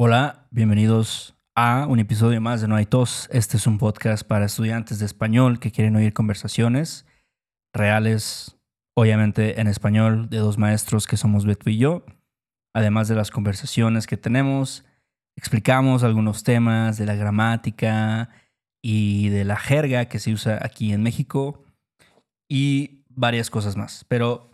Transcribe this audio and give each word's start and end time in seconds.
Hola, 0.00 0.46
bienvenidos 0.52 1.34
a 1.56 1.88
un 1.88 1.98
episodio 1.98 2.40
más 2.40 2.60
de 2.60 2.68
No 2.68 2.76
hay 2.76 2.86
tos. 2.86 3.28
Este 3.32 3.56
es 3.56 3.66
un 3.66 3.78
podcast 3.78 4.24
para 4.24 4.46
estudiantes 4.46 5.00
de 5.00 5.06
español 5.06 5.58
que 5.58 5.72
quieren 5.72 5.96
oír 5.96 6.12
conversaciones 6.12 7.04
reales, 7.74 8.56
obviamente 8.94 9.60
en 9.60 9.66
español, 9.66 10.30
de 10.30 10.38
dos 10.38 10.56
maestros 10.56 11.08
que 11.08 11.16
somos 11.16 11.46
Beto 11.46 11.68
y 11.68 11.78
yo. 11.78 12.04
Además 12.76 13.08
de 13.08 13.16
las 13.16 13.32
conversaciones 13.32 14.06
que 14.06 14.16
tenemos, 14.16 14.84
explicamos 15.36 16.04
algunos 16.04 16.44
temas 16.44 16.96
de 16.96 17.04
la 17.04 17.16
gramática 17.16 18.30
y 18.80 19.30
de 19.30 19.44
la 19.44 19.56
jerga 19.56 20.04
que 20.04 20.20
se 20.20 20.32
usa 20.32 20.60
aquí 20.62 20.92
en 20.92 21.02
México 21.02 21.64
y 22.48 23.02
varias 23.08 23.50
cosas 23.50 23.76
más. 23.76 24.04
Pero 24.06 24.52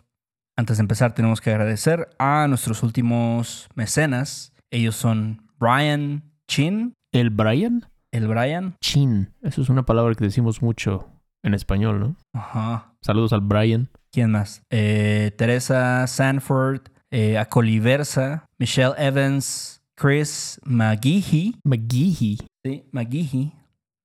antes 0.57 0.77
de 0.77 0.81
empezar 0.81 1.13
tenemos 1.13 1.39
que 1.39 1.51
agradecer 1.51 2.09
a 2.17 2.47
nuestros 2.47 2.81
últimos 2.81 3.69
mecenas. 3.75 4.54
Ellos 4.71 4.95
son 4.95 5.47
Brian 5.59 6.23
Chin, 6.47 6.93
¿El 7.11 7.29
Brian? 7.29 7.85
el 8.11 8.27
Brian. 8.27 8.75
Chin. 8.81 9.33
Eso 9.41 9.61
es 9.61 9.69
una 9.69 9.85
palabra 9.85 10.15
que 10.15 10.23
decimos 10.25 10.61
mucho 10.61 11.09
en 11.43 11.53
español, 11.53 11.99
¿no? 11.99 12.15
Ajá. 12.33 12.93
Saludos 13.01 13.33
al 13.33 13.41
Brian. 13.41 13.89
¿Quién 14.11 14.31
más? 14.31 14.61
Eh, 14.69 15.31
Teresa 15.37 16.07
Sanford, 16.07 16.81
eh, 17.11 17.37
Acoliversa, 17.37 18.45
Michelle 18.57 18.93
Evans, 18.97 19.81
Chris 19.95 20.59
McGeehee. 20.65 21.55
McGeehee. 21.63 22.37
Sí, 22.63 22.83
McGeehee. 22.91 23.53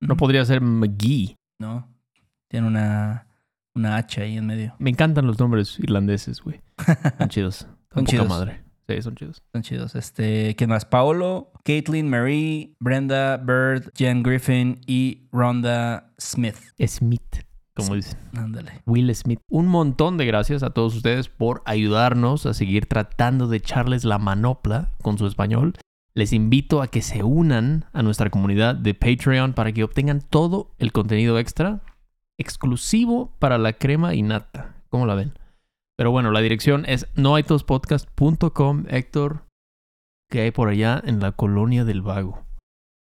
No 0.01 0.17
podría 0.17 0.45
ser 0.45 0.61
McGee. 0.61 1.37
No. 1.59 1.89
Tiene 2.49 2.67
una, 2.67 3.27
una 3.75 3.97
H 3.97 4.23
ahí 4.23 4.37
en 4.37 4.47
medio. 4.47 4.75
Me 4.79 4.91
encantan 4.91 5.27
los 5.27 5.39
nombres 5.39 5.79
irlandeses, 5.79 6.41
güey. 6.43 6.61
Chidos. 7.29 7.67
Poca 7.89 8.07
chidos. 8.07 8.29
madre. 8.29 8.63
Sí, 8.91 9.03
son 9.03 9.15
chidos. 9.15 9.37
Están 9.47 9.63
chidos. 9.63 9.95
Este, 9.95 10.57
¿quién 10.57 10.71
más? 10.71 10.85
Paolo, 10.85 11.53
Caitlin 11.65 12.11
Marie, 12.11 12.75
Brenda 12.81 13.37
Bird, 13.37 13.93
Jen 13.97 14.25
Griffin 14.25 14.81
y 14.85 15.29
Rhonda 15.31 16.13
Smith. 16.19 16.57
Smith, 16.85 17.45
como 17.73 17.95
dicen. 17.95 18.19
Ándale. 18.37 18.83
Will 18.87 19.15
Smith. 19.15 19.39
Un 19.49 19.69
montón 19.69 20.17
de 20.17 20.27
gracias 20.27 20.65
a 20.65 20.71
todos 20.71 20.97
ustedes 20.97 21.29
por 21.29 21.63
ayudarnos 21.67 22.47
a 22.47 22.53
seguir 22.53 22.87
tratando 22.87 23.47
de 23.47 23.59
echarles 23.59 24.05
la 24.05 24.19
manopla 24.19 24.91
con 25.03 25.19
su 25.19 25.29
español. 25.29 25.75
Les 26.15 26.33
invito 26.33 26.83
a 26.83 26.89
que 26.89 27.01
se 27.01 27.23
unan 27.23 27.85
a 27.93 28.03
nuestra 28.03 28.29
comunidad 28.29 28.75
de 28.75 28.95
Patreon 28.95 29.53
para 29.53 29.71
que 29.71 29.85
obtengan 29.85 30.21
todo 30.21 30.75
el 30.79 30.91
contenido 30.91 31.39
extra 31.39 31.81
exclusivo 32.39 33.37
para 33.39 33.57
la 33.57 33.75
crema 33.75 34.17
y 34.17 34.23
nata. 34.23 34.75
¿Cómo 34.89 35.07
la 35.07 35.15
ven? 35.15 35.35
Pero 36.01 36.13
bueno, 36.13 36.31
la 36.31 36.41
dirección 36.41 36.87
es 36.87 37.07
noaitospodcast.com. 37.15 38.87
Héctor, 38.89 39.45
¿qué 40.31 40.41
hay 40.41 40.51
por 40.51 40.71
allá 40.71 40.99
en 41.05 41.21
la 41.21 41.33
colonia 41.33 41.85
del 41.85 42.01
vago? 42.01 42.43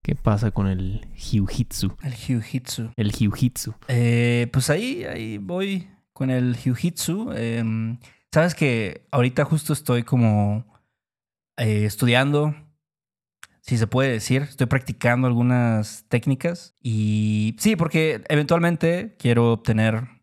¿Qué 0.01 0.15
pasa 0.15 0.51
con 0.51 0.67
el 0.67 1.05
jiu-jitsu? 1.13 1.97
El 2.01 2.13
Jiu-Jitsu. 2.13 2.93
El 2.95 3.11
jiu-jitsu. 3.11 3.75
Eh, 3.89 4.47
pues 4.53 4.69
ahí, 4.69 5.03
ahí 5.03 5.39
voy 5.39 5.89
con 6.13 6.29
el 6.29 6.55
Jiu-Jitsu. 6.55 7.35
Em, 7.35 7.97
Sabes 8.33 8.55
que 8.55 9.05
ahorita 9.11 9.43
justo 9.43 9.73
estoy 9.73 10.03
como 10.03 10.65
eh, 11.57 11.83
estudiando, 11.83 12.55
si 13.59 13.77
se 13.77 13.87
puede 13.87 14.09
decir, 14.09 14.43
estoy 14.43 14.67
practicando 14.67 15.27
algunas 15.27 16.05
técnicas 16.07 16.75
y 16.81 17.57
sí, 17.59 17.75
porque 17.75 18.23
eventualmente 18.29 19.17
quiero 19.19 19.51
obtener 19.51 20.14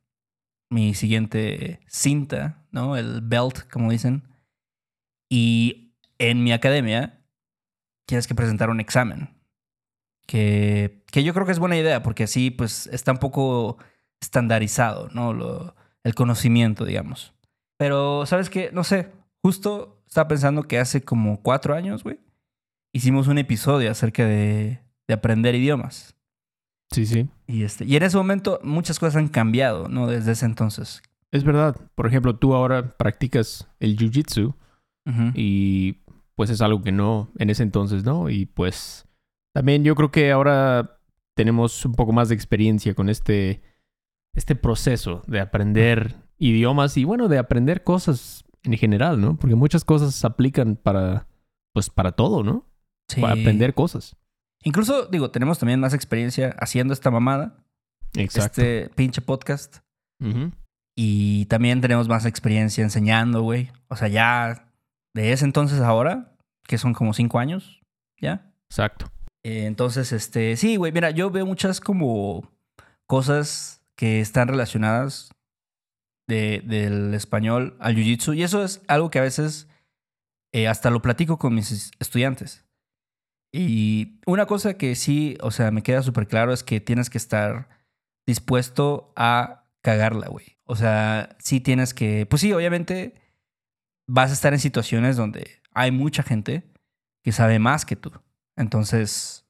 mi 0.73 0.95
siguiente 0.95 1.81
cinta, 1.87 2.65
¿no? 2.71 2.97
El 2.97 3.21
belt, 3.21 3.71
como 3.71 3.91
dicen. 3.91 4.29
Y 5.29 5.95
en 6.19 6.43
mi 6.43 6.53
academia 6.53 7.25
tienes 8.07 8.27
que 8.27 8.35
presentar 8.35 8.71
un 8.71 8.81
examen. 8.81 9.31
Que, 10.27 11.05
que 11.11 11.25
yo 11.25 11.35
creo 11.35 11.45
que 11.47 11.53
es 11.53 11.59
buena 11.59 11.77
idea, 11.77 12.03
porque 12.03 12.25
así 12.25 12.51
pues 12.51 12.87
está 12.87 13.13
un 13.13 13.19
poco 13.19 13.77
estandarizado, 14.21 15.09
¿no? 15.11 15.75
El 16.05 16.15
conocimiento, 16.15 16.85
digamos. 16.85 17.35
Pero, 17.77 18.25
¿sabes 18.27 18.49
qué? 18.49 18.71
No 18.73 18.85
sé, 18.85 19.11
justo 19.43 20.03
estaba 20.07 20.29
pensando 20.29 20.63
que 20.63 20.79
hace 20.79 21.03
como 21.03 21.43
cuatro 21.43 21.75
años, 21.75 22.03
güey, 22.03 22.19
hicimos 22.93 23.29
un 23.29 23.39
episodio 23.39 23.91
acerca 23.91 24.25
de, 24.25 24.81
de 25.07 25.15
aprender 25.15 25.55
idiomas. 25.55 26.17
Sí, 26.93 27.07
sí. 27.07 27.29
Y, 27.47 27.65
este, 27.65 27.85
y 27.85 27.97
en 27.97 28.03
ese 28.03 28.17
momento 28.17 28.61
muchas 28.63 28.99
cosas 28.99 29.17
han 29.17 29.29
cambiado, 29.29 29.89
¿no? 29.89 30.07
Desde 30.07 30.33
ese 30.33 30.47
entonces. 30.47 31.03
Es 31.31 31.45
verdad. 31.45 31.77
Por 31.95 32.07
ejemplo, 32.07 32.37
tú 32.37 32.55
ahora 32.55 32.97
practicas 32.97 33.69
el 33.81 33.97
jiu-jitsu 33.97 34.55
y 35.35 36.03
pues 36.37 36.51
es 36.51 36.61
algo 36.61 36.83
que 36.83 36.93
no, 36.93 37.31
en 37.39 37.51
ese 37.51 37.63
entonces 37.63 38.05
no. 38.05 38.29
Y 38.29 38.47
pues 38.47 39.07
también 39.55 39.83
yo 39.85 39.95
creo 39.95 40.11
que 40.11 40.31
ahora 40.31 41.01
tenemos 41.35 41.85
un 41.85 41.95
poco 41.95 42.13
más 42.13 42.29
de 42.29 42.35
experiencia 42.35 42.95
con 42.95 43.09
este, 43.09 43.63
este 44.35 44.55
proceso 44.55 45.23
de 45.27 45.41
aprender 45.41 46.17
idiomas 46.39 46.97
y 46.97 47.05
bueno, 47.05 47.29
de 47.29 47.39
aprender 47.39 47.83
cosas 47.83 48.45
en 48.63 48.77
general, 48.77 49.21
¿no? 49.21 49.37
Porque 49.37 49.55
muchas 49.55 49.85
cosas 49.85 50.15
se 50.15 50.27
aplican 50.27 50.77
para, 50.77 51.27
pues 51.73 51.91
para 51.91 52.13
todo, 52.13 52.43
¿no? 52.43 52.67
Sí. 53.09 53.21
Para 53.21 53.33
aprender 53.35 53.75
cosas. 53.75 54.17
Incluso, 54.63 55.07
digo, 55.07 55.31
tenemos 55.31 55.59
también 55.59 55.81
más 55.81 55.95
experiencia 55.95 56.55
haciendo 56.59 56.93
esta 56.95 57.11
mamada, 57.11 57.57
Exacto. 58.15 58.61
este 58.63 58.91
pinche 58.95 59.21
podcast. 59.21 59.79
Y 60.97 61.47
también 61.47 61.81
tenemos 61.81 62.07
más 62.09 62.27
experiencia 62.27 62.85
enseñando, 62.85 63.43
güey. 63.43 63.71
O 63.89 63.97
sea, 63.97 64.09
ya 64.09 64.69
de 65.15 65.33
ese 65.33 65.45
entonces 65.45 65.81
ahora, 65.81 66.37
que 66.69 66.79
son 66.79 66.93
como 66.95 67.13
cinco 67.15 67.39
años, 67.39 67.81
¿ya? 68.21 68.53
Exacto. 68.71 69.11
Eh, 69.45 69.67
entonces, 69.67 70.13
este, 70.13 70.57
sí, 70.57 70.77
güey, 70.77 70.93
mira, 70.93 71.11
yo 71.11 71.31
veo 71.31 71.45
muchas 71.47 71.81
como 71.81 72.49
cosas 73.09 73.83
que 73.97 74.21
están 74.21 74.49
relacionadas 74.49 75.31
de- 76.29 76.63
del 76.65 77.15
español 77.15 77.77
al 77.81 77.97
jiu-jitsu. 77.97 78.37
Y 78.37 78.43
eso 78.45 78.63
es 78.63 78.83
algo 78.87 79.11
que 79.11 79.19
a 79.19 79.23
veces 79.23 79.69
eh, 80.55 80.69
hasta 80.69 80.91
lo 80.91 81.03
platico 81.03 81.39
con 81.39 81.55
mis 81.55 81.73
es- 81.73 81.91
estudiantes. 81.99 82.65
Y 83.53 84.21
una 84.27 84.47
cosa 84.47 84.79
que 84.79 84.95
sí, 84.95 85.37
o 85.43 85.51
sea, 85.51 85.71
me 85.71 85.83
queda 85.83 86.03
súper 86.03 86.27
claro 86.27 86.53
es 86.53 86.65
que 86.65 86.81
tienes 86.81 87.11
que 87.11 87.19
estar 87.19 87.69
dispuesto 88.27 89.13
a 89.15 89.69
cagarla, 89.83 90.29
güey. 90.29 90.59
O 90.65 90.75
sea, 90.75 91.37
sí 91.39 91.61
tienes 91.61 91.93
que, 91.93 92.25
pues 92.27 92.41
sí, 92.41 92.53
obviamente 92.53 93.15
vas 94.09 94.31
a 94.31 94.35
estar 94.35 94.55
en 94.55 94.59
situaciones 94.59 95.17
donde 95.17 95.61
hay 95.73 95.91
mucha 95.91 96.23
gente 96.23 96.73
que 97.23 97.33
sabe 97.33 97.59
más 97.59 97.85
que 97.85 97.97
tú. 97.97 98.11
Entonces, 98.57 99.47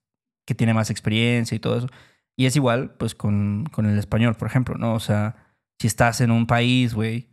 que 0.47 0.55
tiene 0.55 0.75
más 0.75 0.91
experiencia 0.91 1.55
y 1.55 1.61
todo 1.61 1.79
eso. 1.79 1.89
Y 2.37 2.47
es 2.47 2.57
igual, 2.57 2.95
pues, 2.97 3.15
con, 3.15 3.67
con 3.73 3.87
el 3.87 3.99
español, 3.99 4.35
por 4.35 4.49
ejemplo, 4.49 4.77
¿no? 4.77 4.95
O 4.95 5.01
sea, 5.01 5.55
si 5.81 5.87
estás 5.87 6.21
en 6.21 6.31
un 6.31 6.47
país, 6.47 6.95
güey, 6.95 7.33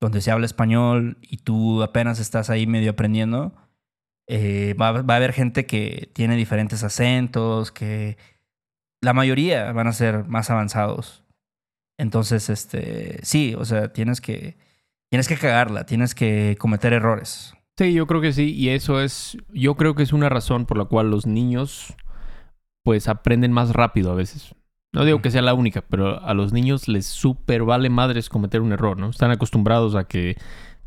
donde 0.00 0.20
se 0.20 0.30
habla 0.30 0.46
español 0.46 1.18
y 1.20 1.38
tú 1.38 1.82
apenas 1.82 2.20
estás 2.20 2.48
ahí 2.50 2.66
medio 2.66 2.92
aprendiendo, 2.92 3.54
eh, 4.26 4.74
va, 4.80 5.02
va 5.02 5.14
a 5.14 5.16
haber 5.16 5.32
gente 5.32 5.66
que 5.66 6.10
tiene 6.12 6.36
diferentes 6.36 6.82
acentos, 6.82 7.72
que 7.72 8.16
la 9.00 9.12
mayoría 9.12 9.72
van 9.72 9.86
a 9.86 9.92
ser 9.92 10.24
más 10.24 10.50
avanzados. 10.50 11.24
Entonces, 11.98 12.50
este, 12.50 13.18
sí, 13.22 13.54
o 13.56 13.64
sea, 13.64 13.92
tienes 13.92 14.20
que, 14.20 14.56
tienes 15.10 15.28
que 15.28 15.36
cagarla, 15.36 15.86
tienes 15.86 16.14
que 16.14 16.56
cometer 16.58 16.92
errores. 16.92 17.54
Sí, 17.78 17.92
yo 17.92 18.06
creo 18.06 18.20
que 18.20 18.32
sí. 18.32 18.54
Y 18.54 18.70
eso 18.70 19.00
es, 19.00 19.38
yo 19.52 19.76
creo 19.76 19.94
que 19.94 20.02
es 20.02 20.12
una 20.12 20.28
razón 20.28 20.66
por 20.66 20.78
la 20.78 20.86
cual 20.86 21.10
los 21.10 21.26
niños, 21.26 21.94
pues, 22.82 23.08
aprenden 23.08 23.52
más 23.52 23.72
rápido 23.72 24.12
a 24.12 24.14
veces. 24.14 24.54
No 24.92 25.04
digo 25.04 25.20
que 25.20 25.30
sea 25.30 25.42
la 25.42 25.54
única, 25.54 25.82
pero 25.82 26.22
a 26.22 26.32
los 26.32 26.52
niños 26.52 26.88
les 26.88 27.06
súper 27.06 27.64
vale 27.64 27.90
madres 27.90 28.28
cometer 28.28 28.62
un 28.62 28.72
error, 28.72 28.98
¿no? 28.98 29.10
Están 29.10 29.30
acostumbrados 29.30 29.94
a 29.94 30.04
que 30.04 30.36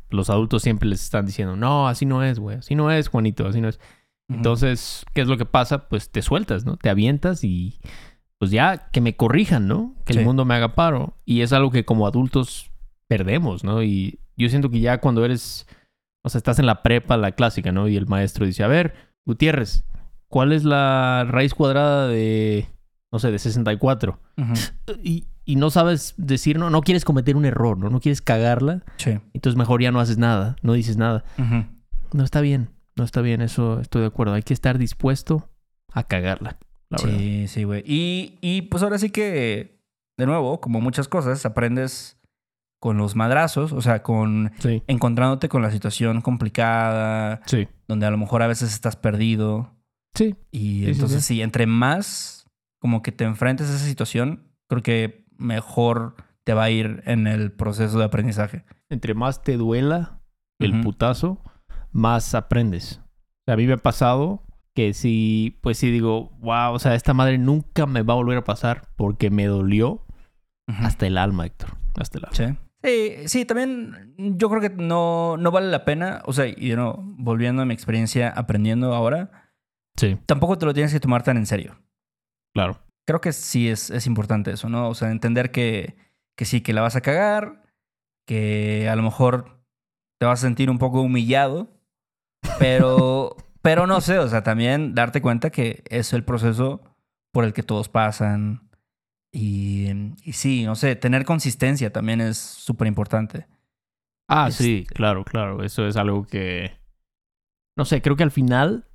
los 0.10 0.30
adultos 0.30 0.62
siempre 0.64 0.88
les 0.90 1.04
están 1.04 1.26
diciendo, 1.26 1.56
no, 1.56 1.88
así 1.88 2.06
no 2.06 2.24
es, 2.24 2.40
güey, 2.40 2.58
así 2.58 2.76
no 2.76 2.92
es, 2.92 3.08
Juanito, 3.08 3.48
así 3.48 3.62
no 3.62 3.70
es. 3.70 3.80
Entonces, 4.32 5.06
¿qué 5.14 5.22
es 5.22 5.28
lo 5.28 5.38
que 5.38 5.46
pasa? 5.46 5.88
Pues 5.90 6.12
te 6.12 6.22
sueltas, 6.22 6.66
¿no? 6.66 6.78
Te 6.78 6.90
avientas 6.90 7.44
y 7.44 7.80
pues 8.38 8.52
ya 8.52 8.90
que 8.92 9.02
me 9.02 9.16
corrijan, 9.16 9.68
¿no? 9.68 9.96
Que 10.06 10.14
Sí. 10.14 10.20
el 10.20 10.26
mundo 10.26 10.46
me 10.46 10.54
haga 10.56 10.76
paro. 10.76 11.16
Y 11.26 11.42
es 11.42 11.52
algo 11.52 11.72
que 11.72 11.84
como 11.84 12.06
adultos 12.08 12.72
perdemos, 13.08 13.64
¿no? 13.64 13.82
Y 13.84 14.20
yo 14.38 14.48
siento 14.50 14.70
que 14.70 14.80
ya 14.80 15.00
cuando 15.00 15.26
eres, 15.26 15.68
o 16.24 16.30
sea, 16.30 16.38
estás 16.38 16.60
en 16.60 16.68
la 16.68 16.84
prepa, 16.84 17.18
la 17.18 17.32
clásica, 17.32 17.72
¿no? 17.72 17.88
Y 17.88 17.98
el 17.98 18.06
maestro 18.06 18.46
dice, 18.46 18.64
a 18.64 18.68
ver, 18.68 18.94
Gutiérrez, 19.26 19.84
¿cuál 20.28 20.54
es 20.54 20.64
la 20.64 21.26
raíz 21.28 21.54
cuadrada 21.56 22.08
de, 22.08 22.68
no 23.12 23.18
sé, 23.20 23.32
de 23.32 23.40
64? 23.40 24.20
Ujú. 24.38 24.54
Y, 25.04 25.26
y 25.50 25.56
no 25.56 25.70
sabes 25.72 26.14
decir, 26.18 26.60
no, 26.60 26.70
no 26.70 26.82
quieres 26.82 27.06
cometer 27.06 27.36
un 27.36 27.46
error, 27.46 27.78
¿no? 27.78 27.90
No 27.90 28.00
quieres 28.00 28.22
cagarla. 28.22 28.84
Sí. 28.98 29.18
Entonces 29.34 29.58
mejor 29.58 29.82
ya 29.82 29.92
no 29.92 30.00
haces 30.00 30.18
nada, 30.20 30.56
no 30.62 30.74
dices 30.74 30.96
nada. 30.98 31.24
No 32.14 32.24
está 32.24 32.42
bien, 32.42 32.70
no 32.96 33.04
está 33.04 33.22
bien, 33.22 33.42
eso 33.42 33.80
estoy 33.80 34.02
de 34.02 34.08
acuerdo. 34.08 34.34
Hay 34.34 34.44
que 34.44 34.54
estar 34.54 34.78
dispuesto 34.78 35.50
a 35.92 36.04
cagarla, 36.04 36.60
la 36.90 36.98
verdad. 37.02 37.18
Sí, 37.18 37.48
sí, 37.48 37.64
güey. 37.64 37.84
Y, 37.86 38.38
y 38.42 38.62
pues 38.64 38.84
ahora 38.84 39.00
sí 39.00 39.10
que, 39.10 39.82
de 40.18 40.26
nuevo, 40.28 40.62
como 40.62 40.82
muchas 40.82 41.08
cosas, 41.08 41.44
aprendes 41.48 42.20
con 42.80 42.98
los 42.98 43.16
madrazos, 43.16 43.74
o 43.74 43.82
sea, 43.82 44.04
con 44.04 44.52
Sí, 44.60 44.84
encontrándote 44.88 45.50
con 45.50 45.62
la 45.64 45.72
situación 45.72 46.22
complicada, 46.22 47.42
sí. 47.46 47.68
donde 47.88 48.06
a 48.06 48.12
lo 48.12 48.18
mejor 48.18 48.42
a 48.44 48.48
veces 48.48 48.72
estás 48.72 48.96
perdido, 48.96 49.76
Sí. 50.14 50.36
Y 50.52 50.60
Sí, 50.60 50.86
sí, 50.86 50.92
entonces 50.92 51.26
sí. 51.26 51.36
sí, 51.36 51.42
entre 51.42 51.66
más 51.68 52.48
como 52.80 53.02
que 53.02 53.12
te 53.12 53.24
enfrentes 53.26 53.70
a 53.70 53.76
esa 53.76 53.86
situación, 53.86 54.48
creo 54.68 54.82
que 54.84 55.26
mejor 55.40 56.16
te 56.44 56.54
va 56.54 56.64
a 56.64 56.70
ir 56.70 57.04
en 57.06 57.28
el 57.28 57.52
proceso 57.52 57.98
de 58.00 58.06
aprendizaje. 58.06 58.64
Entre 58.90 59.14
más 59.14 59.44
te 59.44 59.58
duela 59.58 60.22
el 60.60 60.82
putazo, 60.82 61.42
más 61.92 62.36
aprendes. 62.36 63.02
O 63.04 63.44
sea, 63.46 63.54
a 63.54 63.58
mí 63.58 63.66
me 63.66 63.74
ha 63.74 63.78
pasado 63.78 64.44
que 64.76 64.94
si, 64.94 65.58
pues 65.62 65.78
sí 65.78 65.92
digo, 65.92 66.32
wow, 66.40 66.74
o 66.74 66.80
sea, 66.80 66.96
esta 66.96 67.14
madre 67.14 67.38
nunca 67.38 67.86
me 67.86 68.02
va 68.02 68.14
a 68.14 68.18
volver 68.18 68.38
a 68.38 68.44
pasar 68.44 68.88
porque 68.96 69.30
me 69.30 69.46
dolió 69.46 70.06
hasta 70.68 71.08
el 71.08 71.18
alma, 71.18 71.46
Héctor. 71.46 71.78
Hasta 72.00 72.18
el 72.20 72.26
alma. 72.26 72.36
Sí. 72.36 72.58
Sí, 72.82 73.28
sí, 73.28 73.46
también 73.46 74.14
yo 74.18 74.50
creo 74.50 74.62
que 74.62 74.70
no, 74.70 75.36
no 75.38 75.52
vale 75.52 75.68
la 75.68 75.84
pena, 75.84 76.22
o 76.26 76.32
sea, 76.32 76.48
y 76.48 76.74
no, 76.76 76.96
volviendo 77.18 77.62
a 77.62 77.66
mi 77.66 77.74
experiencia 77.74 78.30
aprendiendo 78.30 78.94
ahora, 78.96 79.52
Sí, 79.98 80.18
tampoco 80.26 80.58
te 80.58 80.66
lo 80.66 80.74
tienes 80.74 80.94
que 80.94 81.02
tomar 81.02 81.24
tan 81.24 81.36
en 81.36 81.46
serio. 81.46 81.78
claro. 82.54 82.80
Creo 83.10 83.22
que 83.22 83.34
sí 83.34 83.68
es, 83.70 83.90
es 83.90 84.06
importante 84.06 84.52
eso, 84.52 84.70
¿no? 84.70 84.88
O 84.88 84.94
sea, 84.94 85.10
entender 85.10 85.50
que, 85.50 85.96
que 86.38 86.46
sí, 86.46 86.62
que 86.62 86.74
la 86.74 86.82
vas 86.82 86.96
a 86.96 87.02
cagar, 87.02 87.64
que 88.28 88.88
a 88.88 88.96
lo 88.96 89.02
mejor 89.02 89.64
te 90.20 90.28
vas 90.28 90.44
a 90.44 90.46
sentir 90.46 90.70
un 90.70 90.78
poco 90.78 91.02
humillado, 91.02 91.76
pero, 92.60 93.36
pero 93.64 93.88
no 93.88 94.00
sé, 94.00 94.20
o 94.20 94.28
sea, 94.28 94.44
también 94.44 94.94
darte 94.94 95.24
cuenta 95.24 95.50
que 95.50 95.84
es 95.90 96.14
el 96.14 96.24
proceso 96.24 96.82
por 97.34 97.46
el 97.46 97.54
que 97.54 97.64
todos 97.64 97.90
pasan. 97.90 98.70
Y, 99.34 99.88
y 100.24 100.34
sí, 100.34 100.66
no 100.66 100.76
sé, 100.76 100.96
tener 100.96 101.26
consistencia 101.26 101.92
también 101.92 102.22
es 102.22 102.38
súper 102.38 102.88
importante. 102.88 103.48
Ah, 104.28 104.50
Este- 104.50 104.64
sí, 104.64 104.86
claro, 104.88 105.24
claro. 105.26 105.64
Eso 105.64 105.88
es 105.88 105.98
algo 105.98 106.28
que, 106.28 106.80
no 107.76 107.86
sé, 107.86 108.04
creo 108.04 108.16
que 108.16 108.22
al 108.22 108.30
final 108.30 108.88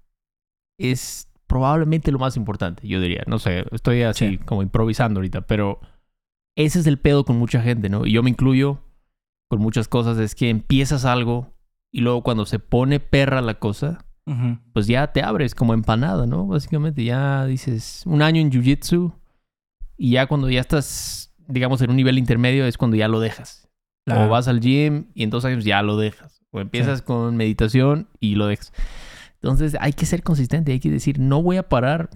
es 0.79 1.29
probablemente 1.47 2.11
lo 2.13 2.19
más 2.19 2.37
importante, 2.37 2.87
yo 2.89 3.01
diría. 3.01 3.23
No 3.27 3.39
sé, 3.39 3.65
estoy 3.73 4.03
así 4.03 4.29
Sí. 4.31 4.39
como 4.39 4.63
improvisando 4.63 5.19
ahorita, 5.19 5.43
pero 5.43 5.81
ese 6.57 6.79
es 6.81 6.87
el 6.87 6.99
pedo 6.99 7.25
con 7.25 7.39
mucha 7.39 7.61
gente, 7.63 7.89
¿no? 7.89 8.07
Y 8.07 8.13
yo 8.13 8.23
me 8.23 8.31
incluyo 8.31 8.81
con 9.49 9.61
muchas 9.61 9.89
cosas, 9.89 10.19
es 10.19 10.35
que 10.35 10.49
empiezas 10.51 11.05
algo 11.05 11.53
y 11.93 12.01
luego 12.01 12.23
cuando 12.23 12.45
se 12.47 12.59
pone 12.59 12.99
perra 13.01 13.41
la 13.43 13.55
cosa, 13.59 14.05
pues 14.73 14.87
ya 14.87 15.13
te 15.13 15.23
abres 15.23 15.55
como 15.55 15.75
empanada, 15.75 16.27
¿no? 16.27 16.47
Básicamente 16.47 17.05
ya 17.05 17.45
dices 17.45 18.03
un 18.07 18.23
año 18.23 18.41
en 18.41 18.51
Jiu-Jitsu 18.51 19.13
y 19.99 20.13
ya 20.13 20.27
cuando 20.27 20.49
ya 20.49 20.61
estás, 20.63 21.35
digamos, 21.47 21.83
en 21.83 21.91
un 21.91 21.97
nivel 21.97 22.17
intermedio 22.19 22.65
es 22.67 22.79
cuando 22.79 22.97
ya 22.97 23.07
lo 23.07 23.21
dejas. 23.21 23.69
O 24.11 24.29
vas 24.29 24.49
al 24.49 24.61
gym 24.61 25.07
y 25.15 25.23
en 25.25 25.31
dos 25.31 25.45
años 25.45 25.65
ya 25.65 25.83
lo 25.83 25.97
dejas. 25.99 26.43
O 26.51 26.61
empiezas 26.61 27.03
con 27.03 27.37
meditación 27.37 28.09
y 28.21 28.35
lo 28.37 28.47
dejas. 28.47 28.73
Entonces 29.45 29.77
hay 29.79 29.93
que 29.93 30.07
ser 30.07 30.23
consistente, 30.23 30.73
hay 30.73 30.81
que 30.81 30.91
decir, 30.91 31.19
no 31.21 31.43
voy 31.43 31.59
a 31.59 31.69
parar 31.69 32.09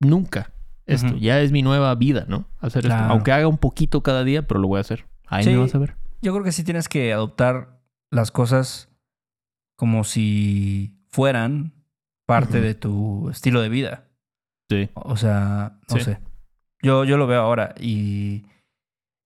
nunca. 0.00 0.50
Esto 0.86 1.16
ya 1.16 1.40
es 1.40 1.50
mi 1.52 1.62
nueva 1.62 1.94
vida, 1.94 2.26
¿no? 2.28 2.46
Hacer 2.60 2.84
esto. 2.86 2.96
Aunque 2.96 3.32
haga 3.32 3.46
un 3.48 3.56
poquito 3.56 4.02
cada 4.02 4.22
día, 4.24 4.46
pero 4.46 4.60
lo 4.60 4.68
voy 4.68 4.78
a 4.78 4.80
hacer. 4.82 5.06
Ahí 5.26 5.44
Sí. 5.44 5.50
me 5.50 5.56
vas 5.58 5.74
a 5.74 5.78
ver. 5.78 5.94
Yo 6.20 6.32
creo 6.32 6.44
que 6.44 6.52
sí 6.52 6.62
tienes 6.64 6.88
que 6.88 7.12
adoptar 7.12 7.80
las 8.10 8.30
cosas 8.30 8.90
como 9.78 10.04
si 10.04 10.94
fueran 11.08 11.72
parte 12.26 12.60
de 12.60 12.74
tu 12.74 13.30
estilo 13.30 13.62
de 13.62 13.68
vida. 13.70 14.04
Sí. 14.68 14.90
O 14.94 15.16
sea, 15.16 15.78
no 15.88 15.96
Sí. 15.98 16.04
sé. 16.04 16.18
Yo, 16.82 17.04
yo 17.04 17.16
lo 17.16 17.26
veo 17.26 17.40
ahora 17.40 17.74
y... 17.80 18.44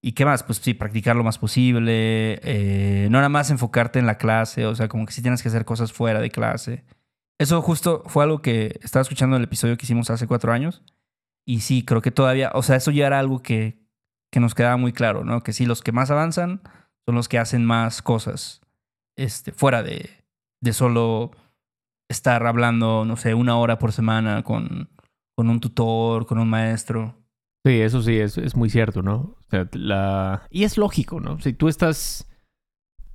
¿Y 0.01 0.13
qué 0.13 0.25
más? 0.25 0.45
Pues 0.45 0.59
sí, 0.59 0.75
practicar 0.75 1.17
lo 1.17 1.25
más 1.25 1.39
posible. 1.39 2.39
eh, 2.45 3.09
no 3.11 3.19
nada 3.19 3.29
más 3.29 3.51
enfocarte 3.51 3.99
en 3.99 4.07
la 4.07 4.17
clase. 4.17 4.65
O 4.67 4.75
sea, 4.77 4.87
como 4.87 5.05
que 5.07 5.13
sí 5.13 5.23
tienes 5.23 5.43
que 5.43 5.49
hacer 5.49 5.65
cosas 5.65 5.93
fuera 5.93 6.21
de 6.21 6.31
clase. 6.31 6.85
Eso 7.39 7.63
justo 7.63 8.03
fue 8.07 8.25
algo 8.25 8.43
que 8.43 8.79
estaba 8.83 9.03
escuchando 9.03 9.37
en 9.37 9.43
el 9.43 9.47
episodio 9.47 9.77
que 9.77 9.87
hicimos 9.87 10.11
hace 10.11 10.27
cuatro 10.27 10.53
años. 10.53 10.83
Y 11.47 11.61
sí, 11.61 11.85
creo 11.85 12.03
que 12.03 12.11
todavía... 12.11 12.51
O 12.55 12.63
sea, 12.63 12.77
eso 12.77 12.91
ya 12.91 13.07
era 13.07 13.19
algo 13.19 13.41
que, 13.43 13.79
que 14.33 14.41
nos 14.41 14.55
quedaba 14.55 14.77
muy 14.77 14.93
claro, 14.93 15.25
¿no? 15.25 15.43
Que 15.43 15.53
sí, 15.53 15.65
los 15.65 15.83
que 15.83 15.93
más 15.93 16.11
avanzan 16.11 16.63
son 17.07 17.15
los 17.15 17.29
que 17.29 17.39
hacen 17.39 17.65
más 17.65 18.03
cosas. 18.03 18.61
Este, 19.17 19.53
fuera 19.53 19.83
de, 19.83 20.11
de 20.61 20.73
solo 20.73 21.31
estar 22.11 22.47
hablando, 22.47 23.05
no 23.05 23.17
sé, 23.17 23.35
una 23.35 23.57
hora 23.57 23.79
por 23.79 23.93
semana 23.93 24.43
con, 24.43 24.91
con 25.37 25.49
un 25.49 25.61
tutor, 25.61 26.27
con 26.27 26.39
un 26.39 26.51
maestro. 26.51 27.15
Sí, 27.65 27.81
eso 27.81 28.03
sí, 28.03 28.19
es, 28.19 28.37
es 28.37 28.57
muy 28.57 28.71
cierto, 28.71 29.03
¿no? 29.03 29.37
O 29.39 29.45
sea, 29.51 29.69
la... 29.73 30.43
Y 30.51 30.65
es 30.65 30.77
lógico, 30.77 31.21
¿no? 31.21 31.41
Si 31.41 31.53
tú 31.53 31.69
estás, 31.69 32.29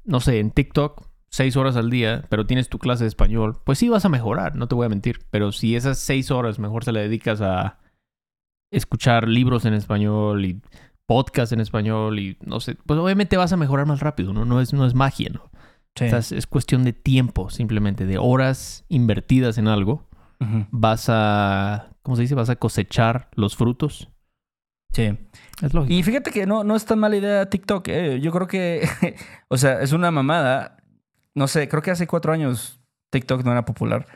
no 0.04 0.20
sé, 0.20 0.40
en 0.40 0.52
TikTok 0.52 1.08
seis 1.34 1.58
horas 1.58 1.76
al 1.78 1.90
día, 1.90 2.26
pero 2.30 2.46
tienes 2.46 2.70
tu 2.70 2.78
clase 2.78 3.06
de 3.06 3.08
español, 3.08 3.58
pues 3.64 3.80
sí 3.80 3.90
vas 3.90 4.06
a 4.06 4.10
mejorar, 4.10 4.56
no 4.56 4.68
te 4.68 4.76
voy 4.76 4.86
a 4.86 4.90
mentir. 4.90 5.22
Pero 5.32 5.52
si 5.52 5.76
esas 5.76 5.98
seis 5.98 6.30
horas 6.30 6.60
mejor 6.60 6.84
se 6.84 6.92
le 6.92 7.00
dedicas 7.00 7.42
a 7.42 7.80
escuchar 8.72 9.28
libros 9.28 9.66
en 9.66 9.74
español 9.74 10.46
y 10.46 10.62
podcast 11.08 11.52
en 11.52 11.60
español 11.60 12.20
y 12.20 12.38
no 12.46 12.60
sé, 12.60 12.76
pues 12.86 13.00
obviamente 13.00 13.36
vas 13.36 13.52
a 13.52 13.58
mejorar 13.58 13.88
más 13.88 14.00
rápido, 14.00 14.32
¿no? 14.32 14.46
No 14.46 14.62
es, 14.62 14.74
no 14.74 14.86
es 14.86 14.94
magia, 14.94 15.32
¿no? 15.34 15.50
Sí. 15.96 16.06
O 16.06 16.10
sea, 16.10 16.20
es, 16.20 16.32
es 16.32 16.46
cuestión 16.46 16.84
de 16.84 16.94
tiempo, 16.94 17.50
simplemente, 17.50 18.06
de 18.06 18.20
horas 18.20 18.86
invertidas 18.88 19.58
en 19.58 19.68
algo. 19.68 20.08
Vas 20.70 21.06
a, 21.10 21.96
¿cómo 22.04 22.16
se 22.16 22.24
dice? 22.24 22.36
Vas 22.36 22.50
a 22.50 22.58
cosechar 22.58 23.30
los 23.34 23.56
frutos. 23.56 24.10
Sí. 24.94 25.18
Es 25.64 25.74
lógico. 25.74 25.94
Y 25.94 26.04
fíjate 26.04 26.32
que 26.32 26.46
no, 26.46 26.64
no 26.64 26.76
es 26.76 26.86
tan 26.86 27.00
mala 27.00 27.16
idea 27.16 27.50
TikTok. 27.50 27.88
eh. 27.88 28.20
Yo 28.22 28.32
creo 28.32 28.48
que, 28.48 28.88
o 29.48 29.58
sea, 29.58 29.82
es 29.82 29.94
una 29.94 30.12
mamada. 30.12 30.83
No 31.36 31.48
sé, 31.48 31.68
creo 31.68 31.82
que 31.82 31.92
hace 31.92 32.08
cuatro 32.08 32.32
años 32.32 32.80
TikTok 33.12 33.44
no 33.44 33.52
era 33.52 33.66
popular. 33.66 34.08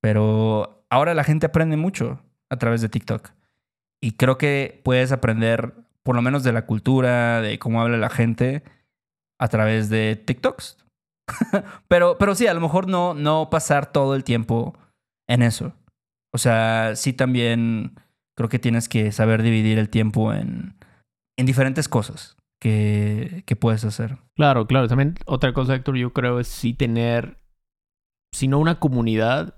Pero 0.00 0.84
ahora 0.90 1.14
la 1.14 1.24
gente 1.24 1.46
aprende 1.46 1.76
mucho 1.76 2.20
a 2.50 2.56
través 2.56 2.80
de 2.80 2.88
TikTok. 2.88 3.30
Y 4.00 4.12
creo 4.12 4.38
que 4.38 4.80
puedes 4.84 5.12
aprender 5.12 5.74
por 6.02 6.14
lo 6.14 6.22
menos 6.22 6.42
de 6.42 6.52
la 6.52 6.64
cultura, 6.64 7.40
de 7.42 7.58
cómo 7.58 7.82
habla 7.82 7.98
la 7.98 8.10
gente 8.10 8.62
a 9.38 9.48
través 9.48 9.90
de 9.90 10.16
TikToks. 10.16 10.84
pero, 11.88 12.16
pero 12.16 12.34
sí, 12.34 12.46
a 12.46 12.54
lo 12.54 12.60
mejor 12.60 12.88
no, 12.88 13.12
no 13.14 13.50
pasar 13.50 13.92
todo 13.92 14.14
el 14.14 14.24
tiempo 14.24 14.78
en 15.28 15.42
eso. 15.42 15.74
O 16.32 16.38
sea, 16.38 16.96
sí 16.96 17.12
también 17.12 18.00
creo 18.36 18.48
que 18.48 18.58
tienes 18.58 18.88
que 18.88 19.12
saber 19.12 19.42
dividir 19.42 19.78
el 19.78 19.90
tiempo 19.90 20.32
en, 20.32 20.76
en 21.36 21.46
diferentes 21.46 21.88
cosas 21.88 22.37
que, 22.60 23.42
que 23.46 23.56
puedes 23.56 23.84
hacer. 23.84 24.18
Claro, 24.34 24.66
claro. 24.66 24.88
También 24.88 25.14
otra 25.26 25.52
cosa, 25.52 25.74
Héctor, 25.74 25.96
yo 25.96 26.12
creo 26.12 26.40
es 26.40 26.48
sí 26.48 26.74
tener, 26.74 27.38
si 28.34 28.48
no 28.48 28.58
una 28.58 28.78
comunidad 28.78 29.54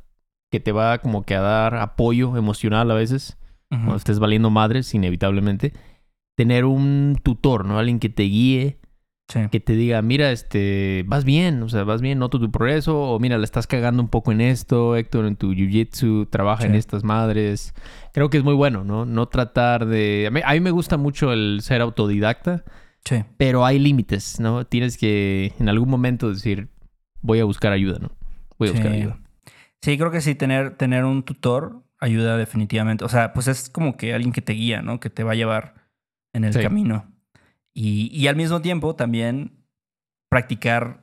que 0.52 0.60
te 0.60 0.72
va 0.72 0.98
como 0.98 1.22
que 1.24 1.34
a 1.34 1.40
dar 1.40 1.76
apoyo 1.76 2.36
emocional 2.36 2.90
a 2.90 2.94
veces, 2.94 3.38
cuando 3.68 3.94
estés 3.96 4.18
valiendo 4.18 4.50
madres, 4.50 4.92
inevitablemente, 4.94 5.72
tener 6.36 6.64
un 6.64 7.16
tutor, 7.22 7.64
¿no? 7.64 7.78
Alguien 7.78 8.00
que 8.00 8.08
te 8.08 8.24
guíe, 8.24 8.78
Sí. 9.30 9.38
que 9.52 9.60
te 9.60 9.74
diga, 9.74 10.02
mira, 10.02 10.32
este, 10.32 11.04
vas 11.06 11.24
bien, 11.24 11.62
o 11.62 11.68
sea, 11.68 11.84
vas 11.84 12.00
bien, 12.00 12.18
noto 12.18 12.40
tu 12.40 12.50
progreso, 12.50 13.00
o 13.00 13.20
mira, 13.20 13.38
la 13.38 13.44
estás 13.44 13.68
cagando 13.68 14.02
un 14.02 14.08
poco 14.08 14.32
en 14.32 14.40
esto, 14.40 14.96
Héctor, 14.96 15.24
en 15.24 15.36
tu 15.36 15.52
jiu-jitsu, 15.52 16.28
trabaja 16.28 16.66
en 16.66 16.74
estas 16.74 17.04
madres. 17.04 17.72
Creo 18.12 18.28
que 18.28 18.38
es 18.38 18.42
muy 18.42 18.54
bueno, 18.54 18.82
¿no? 18.82 19.06
No 19.06 19.28
tratar 19.28 19.86
de... 19.86 20.24
A 20.26 20.30
mí, 20.32 20.40
a 20.44 20.52
mí 20.54 20.58
me 20.58 20.72
gusta 20.72 20.96
mucho 20.96 21.32
el 21.32 21.60
ser 21.62 21.80
autodidacta, 21.80 22.64
Sí. 23.04 23.24
pero 23.38 23.64
hay 23.64 23.78
límites, 23.78 24.38
¿no? 24.40 24.64
Tienes 24.66 24.96
que 24.98 25.52
en 25.58 25.68
algún 25.68 25.88
momento 25.88 26.28
decir, 26.28 26.68
voy 27.22 27.40
a 27.40 27.44
buscar 27.44 27.72
ayuda, 27.72 27.98
¿no? 27.98 28.10
Voy 28.58 28.68
a 28.68 28.72
buscar 28.72 28.92
ayuda. 28.92 29.18
Sí, 29.82 29.96
creo 29.96 30.10
que 30.10 30.20
sí, 30.20 30.34
tener, 30.34 30.76
tener 30.76 31.04
un 31.04 31.22
tutor 31.22 31.82
ayuda 31.98 32.36
definitivamente. 32.36 33.04
O 33.04 33.08
sea, 33.08 33.32
pues 33.32 33.48
es 33.48 33.70
como 33.70 33.96
que 33.96 34.12
alguien 34.14 34.32
que 34.32 34.42
te 34.42 34.52
guía, 34.52 34.82
¿no? 34.82 35.00
Que 35.00 35.08
te 35.10 35.24
va 35.24 35.32
a 35.32 35.36
llevar 35.36 35.74
en 36.34 36.44
el 36.44 36.52
Sí. 36.52 36.60
camino. 36.60 37.06
Y, 37.72 38.10
y 38.12 38.26
al 38.26 38.36
mismo 38.36 38.60
tiempo 38.60 38.94
también 38.94 39.52
practicar 40.28 41.02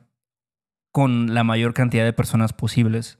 con 0.92 1.34
la 1.34 1.44
mayor 1.44 1.74
cantidad 1.74 2.04
de 2.04 2.12
personas 2.12 2.52
posibles. 2.52 3.18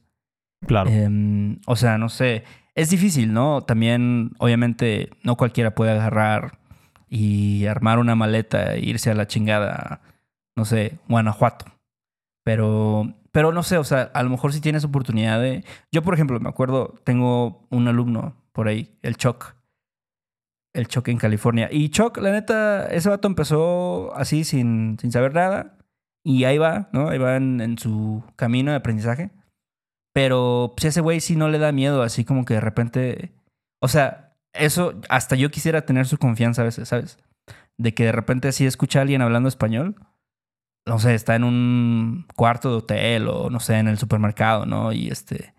Claro. 0.65 0.89
Em, 0.89 1.59
o 1.67 1.75
sea, 1.75 1.97
no 1.97 2.09
sé, 2.09 2.43
es 2.75 2.89
difícil, 2.89 3.33
¿no? 3.33 3.61
También, 3.61 4.31
obviamente, 4.39 5.09
no 5.23 5.35
cualquiera 5.35 5.75
puede 5.75 5.91
agarrar 5.91 6.58
y 7.09 7.65
armar 7.65 7.99
una 7.99 8.15
maleta 8.15 8.75
e 8.75 8.79
irse 8.79 9.11
a 9.11 9.15
la 9.15 9.27
chingada, 9.27 10.01
no 10.55 10.65
sé, 10.65 10.99
Guanajuato. 11.07 11.65
Pero, 12.43 13.13
pero 13.31 13.51
no 13.51 13.63
sé, 13.63 13.77
o 13.77 13.83
sea, 13.83 14.11
a 14.13 14.23
lo 14.23 14.29
mejor 14.29 14.53
si 14.53 14.61
tienes 14.61 14.83
oportunidad 14.83 15.39
de... 15.39 15.63
Yo, 15.91 16.01
por 16.01 16.13
ejemplo, 16.13 16.39
me 16.39 16.49
acuerdo, 16.49 16.95
tengo 17.03 17.67
un 17.69 17.87
alumno 17.87 18.35
por 18.51 18.67
ahí, 18.67 18.97
el 19.01 19.17
Choc. 19.17 19.55
El 20.73 20.87
Choc 20.87 21.07
en 21.07 21.17
California. 21.17 21.69
Y 21.71 21.89
Choc, 21.89 22.17
la 22.17 22.31
neta, 22.31 22.87
ese 22.87 23.09
vato 23.09 23.27
empezó 23.27 24.13
así 24.15 24.43
sin, 24.43 24.97
sin 24.99 25.11
saber 25.11 25.33
nada. 25.33 25.77
Y 26.23 26.43
ahí 26.43 26.57
va, 26.57 26.89
¿no? 26.91 27.09
Ahí 27.09 27.17
va 27.17 27.37
en, 27.37 27.77
su 27.77 28.23
camino 28.35 28.71
de 28.71 28.77
aprendizaje. 28.77 29.31
Pero 30.13 30.73
pues 30.75 30.85
ese 30.85 31.01
güey 31.01 31.21
sí 31.21 31.35
no 31.35 31.49
le 31.49 31.59
da 31.59 31.71
miedo, 31.71 32.01
así 32.03 32.25
como 32.25 32.45
que 32.45 32.55
de 32.55 32.61
repente. 32.61 33.31
O 33.81 33.87
sea, 33.87 34.28
eso 34.53 34.99
hasta 35.09 35.35
yo 35.35 35.51
quisiera 35.51 35.85
tener 35.85 36.07
su 36.07 36.17
confianza 36.17 36.61
a 36.61 36.65
veces, 36.65 36.89
¿sabes? 36.89 37.17
De 37.77 37.93
que 37.93 38.05
de 38.05 38.11
repente 38.11 38.47
así 38.49 38.65
escucha 38.65 38.99
a 38.99 39.01
alguien 39.03 39.21
hablando 39.21 39.49
español. 39.49 39.95
No 40.85 40.99
sé, 40.99 41.13
está 41.13 41.35
en 41.35 41.43
un 41.43 42.25
cuarto 42.35 42.69
de 42.71 42.75
hotel 42.77 43.27
o 43.27 43.49
no 43.49 43.59
sé, 43.59 43.77
en 43.77 43.87
el 43.87 43.97
supermercado, 43.97 44.65
¿no? 44.65 44.91
Y 44.91 45.09
este. 45.09 45.53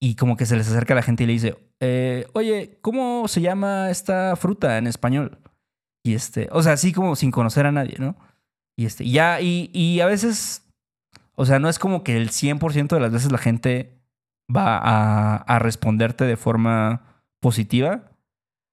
y 0.00 0.16
como 0.16 0.36
que 0.36 0.46
se 0.46 0.56
les 0.56 0.68
acerca 0.68 0.94
a 0.94 0.96
la 0.96 1.02
gente 1.02 1.24
y 1.24 1.26
le 1.26 1.32
dice, 1.34 1.56
eh, 1.80 2.26
oye, 2.32 2.78
¿cómo 2.82 3.28
se 3.28 3.40
llama 3.40 3.90
esta 3.90 4.36
fruta 4.36 4.78
en 4.78 4.86
español? 4.86 5.38
Y 6.04 6.14
este, 6.14 6.48
o 6.52 6.62
sea, 6.62 6.72
así 6.72 6.92
como 6.92 7.16
sin 7.16 7.30
conocer 7.30 7.66
a 7.66 7.72
nadie, 7.72 7.96
¿no? 7.98 8.16
Y 8.78 8.86
este, 8.86 9.08
ya, 9.08 9.40
y, 9.40 9.70
y 9.72 10.00
a 10.00 10.06
veces, 10.06 10.64
o 11.34 11.46
sea, 11.46 11.58
no 11.58 11.68
es 11.68 11.78
como 11.78 12.04
que 12.04 12.16
el 12.16 12.30
100% 12.30 12.88
de 12.88 13.00
las 13.00 13.12
veces 13.12 13.32
la 13.32 13.38
gente 13.38 13.98
va 14.54 14.78
a, 14.78 15.36
a 15.36 15.58
responderte 15.58 16.24
de 16.24 16.36
forma 16.36 17.02
positiva, 17.40 18.12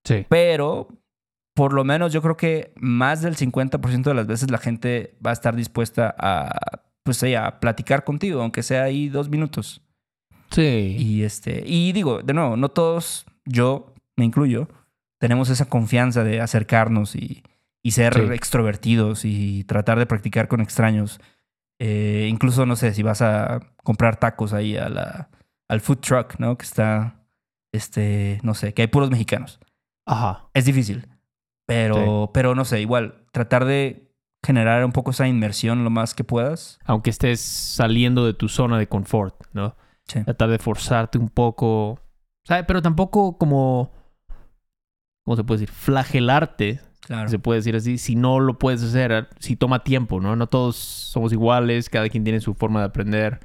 Sí. 0.06 0.26
pero 0.30 0.88
por 1.56 1.72
lo 1.74 1.84
menos 1.84 2.12
yo 2.12 2.22
creo 2.22 2.36
que 2.36 2.74
más 2.76 3.22
del 3.22 3.36
50% 3.38 4.04
de 4.04 4.14
las 4.16 4.28
veces 4.28 4.50
la 4.52 4.58
gente 4.58 5.16
va 5.26 5.30
a 5.30 5.34
estar 5.34 5.56
dispuesta 5.56 6.14
a, 6.18 6.82
pues, 7.04 7.24
a 7.24 7.60
platicar 7.60 8.04
contigo, 8.04 8.42
aunque 8.42 8.64
sea 8.64 8.84
ahí 8.84 9.08
dos 9.08 9.30
minutos. 9.30 9.82
Sí. 10.52 10.96
Y 11.00 11.24
este, 11.24 11.64
y 11.66 11.92
digo, 11.94 12.22
de 12.24 12.34
nuevo, 12.34 12.58
no 12.58 12.70
todos, 12.70 13.26
yo 13.46 13.94
me 14.18 14.26
incluyo, 14.26 14.68
tenemos 15.20 15.50
esa 15.50 15.66
confianza 15.66 16.24
de 16.24 16.42
acercarnos 16.42 17.16
y, 17.16 17.44
y 17.84 17.92
ser 17.92 18.14
Sí. 18.16 18.22
extrovertidos 18.34 19.24
y 19.26 19.64
tratar 19.66 20.00
de 20.00 20.06
practicar 20.08 20.48
con 20.48 20.60
extraños. 20.60 21.20
Eh, 21.80 22.28
incluso, 22.30 22.66
no 22.66 22.76
sé, 22.76 22.94
si 22.94 23.04
vas 23.04 23.22
a 23.22 23.60
comprar 23.84 24.18
tacos 24.18 24.54
ahí 24.54 24.76
a 24.76 24.90
la, 24.90 25.30
al 25.70 25.82
food 25.82 26.00
truck, 26.00 26.40
¿no? 26.40 26.58
Que 26.58 26.66
está, 26.66 27.16
este, 27.72 28.40
no 28.44 28.54
sé, 28.54 28.74
que 28.74 28.82
hay 28.84 28.88
puros 28.88 29.12
mexicanos. 29.12 29.60
Ajá. 30.06 30.50
Es 30.54 30.66
difícil. 30.66 31.08
Pero, 31.66 32.32
pero 32.34 32.56
no 32.56 32.66
sé, 32.66 32.82
igual, 32.82 33.24
tratar 33.32 33.66
de 33.66 34.12
generar 34.46 34.84
un 34.84 34.92
poco 34.92 35.12
esa 35.12 35.28
inmersión 35.28 35.84
lo 35.84 35.90
más 35.90 36.14
que 36.14 36.24
puedas. 36.24 36.80
Aunque 36.86 37.10
estés 37.10 37.40
saliendo 37.40 38.26
de 38.26 38.34
tu 38.34 38.50
zona 38.50 38.78
de 38.78 38.88
confort, 38.88 39.36
¿no? 39.54 39.76
Sí. 40.08 40.24
Tratar 40.24 40.50
de 40.50 40.60
forzarte 40.60 41.18
un 41.18 41.30
poco. 41.30 42.00
¿Sabes? 42.44 42.66
Pero 42.68 42.82
tampoco 42.82 43.38
como. 43.38 43.92
¿Cómo 45.24 45.38
se 45.38 45.44
puede 45.46 45.62
decir? 45.62 45.74
Flagelarte, 45.74 46.82
Claro. 47.00 47.30
se 47.30 47.40
puede 47.40 47.60
decir 47.60 47.76
así, 47.76 47.98
si 47.98 48.16
no 48.16 48.40
lo 48.42 48.58
puedes 48.60 48.84
hacer, 48.84 49.30
si 49.40 49.56
toma 49.56 49.84
tiempo, 49.84 50.20
¿no? 50.20 50.36
No 50.36 50.48
todos 50.48 50.76
somos 50.76 51.32
iguales, 51.32 51.90
cada 51.90 52.10
quien 52.10 52.24
tiene 52.26 52.42
su 52.42 52.54
forma 52.54 52.82
de 52.82 52.88
aprender. 52.88 53.40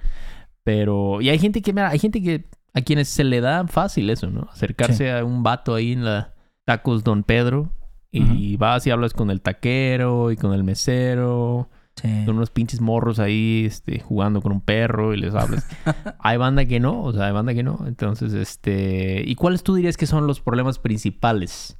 Pero. 0.64 1.20
Y 1.20 1.28
hay 1.28 1.38
gente 1.38 1.62
que, 1.62 1.72
mira, 1.72 1.88
hay 1.90 2.00
gente 2.00 2.20
que. 2.20 2.46
A 2.74 2.80
quienes 2.82 3.08
se 3.08 3.24
le 3.24 3.40
da 3.40 3.66
fácil 3.66 4.10
eso, 4.10 4.28
¿no? 4.28 4.48
Acercarse 4.52 5.10
a 5.12 5.24
un 5.24 5.42
vato 5.42 5.74
ahí 5.74 5.92
en 5.92 6.04
la 6.04 6.34
Tacos 6.68 7.02
Don 7.02 7.22
Pedro. 7.22 7.72
Y 8.10 8.58
vas 8.58 8.86
y 8.86 8.90
hablas 8.90 9.14
con 9.14 9.30
el 9.30 9.40
taquero 9.40 10.30
y 10.30 10.36
con 10.36 10.52
el 10.52 10.64
mesero. 10.64 11.70
Sí. 11.96 12.26
Son 12.26 12.36
unos 12.36 12.50
pinches 12.50 12.82
morros 12.82 13.18
ahí 13.18 13.64
este, 13.66 14.00
jugando 14.00 14.42
con 14.42 14.52
un 14.52 14.60
perro 14.60 15.14
y 15.14 15.16
les 15.16 15.34
hablas. 15.34 15.66
hay 16.18 16.36
banda 16.36 16.66
que 16.66 16.78
no, 16.78 17.02
o 17.02 17.12
sea, 17.14 17.26
hay 17.26 17.32
banda 17.32 17.54
que 17.54 17.62
no. 17.62 17.84
Entonces, 17.86 18.34
este... 18.34 19.22
¿Y 19.24 19.34
cuáles 19.34 19.62
tú 19.62 19.76
dirías 19.76 19.96
que 19.96 20.06
son 20.06 20.26
los 20.26 20.42
problemas 20.42 20.78
principales? 20.78 21.78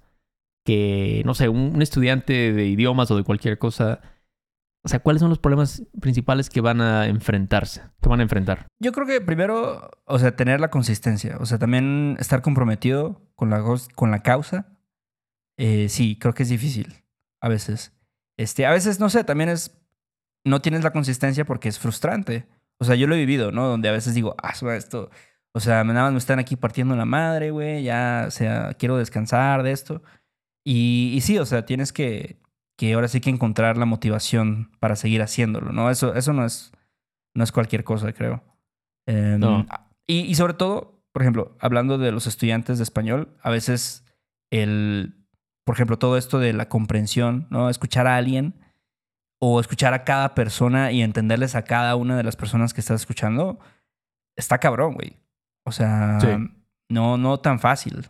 Que, 0.65 1.21
no 1.27 1.35
sé, 1.35 1.51
un, 1.51 1.73
un 1.75 1.83
estudiante 1.83 2.55
de 2.55 2.67
idiomas 2.67 3.11
o 3.11 3.17
de 3.17 3.25
cualquier 3.25 3.59
cosa... 3.59 4.01
O 4.85 4.89
sea, 4.89 5.01
¿cuáles 5.01 5.21
son 5.21 5.29
los 5.29 5.39
problemas 5.39 5.83
principales 6.01 6.49
que 6.49 6.63
van 6.63 6.81
a 6.81 7.09
enfrentarse? 7.09 7.83
Que 8.01 8.09
van 8.09 8.21
a 8.21 8.23
enfrentar. 8.23 8.69
Yo 8.81 8.93
creo 8.93 9.07
que 9.07 9.21
primero, 9.21 9.91
o 10.07 10.19
sea, 10.19 10.35
tener 10.35 10.61
la 10.61 10.71
consistencia. 10.71 11.37
O 11.41 11.47
sea, 11.47 11.59
también 11.59 12.17
estar 12.21 12.41
comprometido 12.41 13.21
con 13.35 13.51
la, 13.51 13.63
con 13.95 14.11
la 14.11 14.23
causa. 14.23 14.78
Eh, 15.59 15.89
sí, 15.89 16.17
creo 16.19 16.33
que 16.35 16.45
es 16.45 16.49
difícil. 16.49 16.95
A 17.41 17.49
veces. 17.49 17.93
Este, 18.39 18.65
a 18.65 18.71
veces, 18.71 18.99
no 19.01 19.11
sé, 19.11 19.25
también 19.25 19.51
es. 19.51 19.77
No 20.45 20.63
tienes 20.63 20.83
la 20.85 20.93
consistencia 20.93 21.45
porque 21.45 21.69
es 21.69 21.79
frustrante. 21.79 22.47
O 22.81 22.85
sea, 22.85 22.95
yo 22.95 23.07
lo 23.07 23.15
he 23.15 23.19
vivido, 23.19 23.53
¿no? 23.53 23.67
Donde 23.67 23.89
a 23.89 23.93
veces 23.93 24.15
digo, 24.15 24.35
ah, 24.43 24.55
esto. 24.75 25.11
O 25.53 25.61
sea, 25.61 25.83
nada 25.85 26.05
más 26.05 26.13
me 26.13 26.19
están 26.19 26.39
aquí 26.39 26.57
partiendo 26.57 26.95
la 26.95 27.05
madre, 27.05 27.51
güey. 27.51 27.83
Ya, 27.83 28.25
o 28.27 28.31
sea, 28.31 28.75
quiero 28.79 28.97
descansar 28.97 29.63
de 29.63 29.73
esto. 29.73 30.03
Y, 30.65 31.13
y 31.15 31.21
sí, 31.23 31.39
o 31.39 31.45
sea, 31.47 31.67
tienes 31.67 31.93
que, 31.93 32.39
que 32.77 32.95
ahora 32.95 33.09
sí 33.09 33.21
que 33.21 33.31
encontrar 33.31 33.77
la 33.77 33.85
motivación 33.85 34.71
para 34.79 34.95
seguir 34.95 35.23
haciéndolo, 35.23 35.73
¿no? 35.73 35.91
Eso, 35.91 36.15
eso 36.15 36.33
no 36.33 36.45
es, 36.45 36.73
no 37.35 37.43
es 37.43 37.51
cualquier 37.51 37.83
cosa, 37.83 38.13
creo. 38.13 38.45
Em, 39.07 39.41
No. 39.41 39.67
y, 40.07 40.21
y 40.21 40.35
sobre 40.37 40.55
todo, 40.55 41.03
por 41.13 41.23
ejemplo, 41.23 41.57
hablando 41.59 41.99
de 41.99 42.13
los 42.13 42.27
estudiantes 42.27 42.79
de 42.79 42.85
español, 42.85 43.37
a 43.43 43.51
veces 43.51 44.05
el, 44.51 45.18
por 45.69 45.75
ejemplo, 45.75 45.99
todo 45.99 46.17
esto 46.17 46.39
de 46.39 46.55
la 46.55 46.67
comprensión, 46.71 47.47
¿no? 47.51 47.69
Escuchar 47.69 48.07
a 48.07 48.17
alguien 48.17 48.55
o 49.39 49.61
escuchar 49.61 49.93
a 49.93 50.03
cada 50.03 50.35
persona 50.35 50.93
y 50.93 51.03
entenderles 51.03 51.55
a 51.57 51.65
cada 51.65 51.95
una 51.95 52.17
de 52.17 52.23
las 52.23 52.37
personas 52.37 52.73
que 52.73 52.81
estás 52.81 53.03
escuchando, 53.03 53.59
está 54.35 54.57
cabrón, 54.57 54.95
güey. 54.95 55.19
O 55.67 55.73
sea, 55.73 56.21
Sí. 56.23 56.29
no, 56.89 57.19
no 57.19 57.41
tan 57.41 57.61
fácil. 57.61 58.07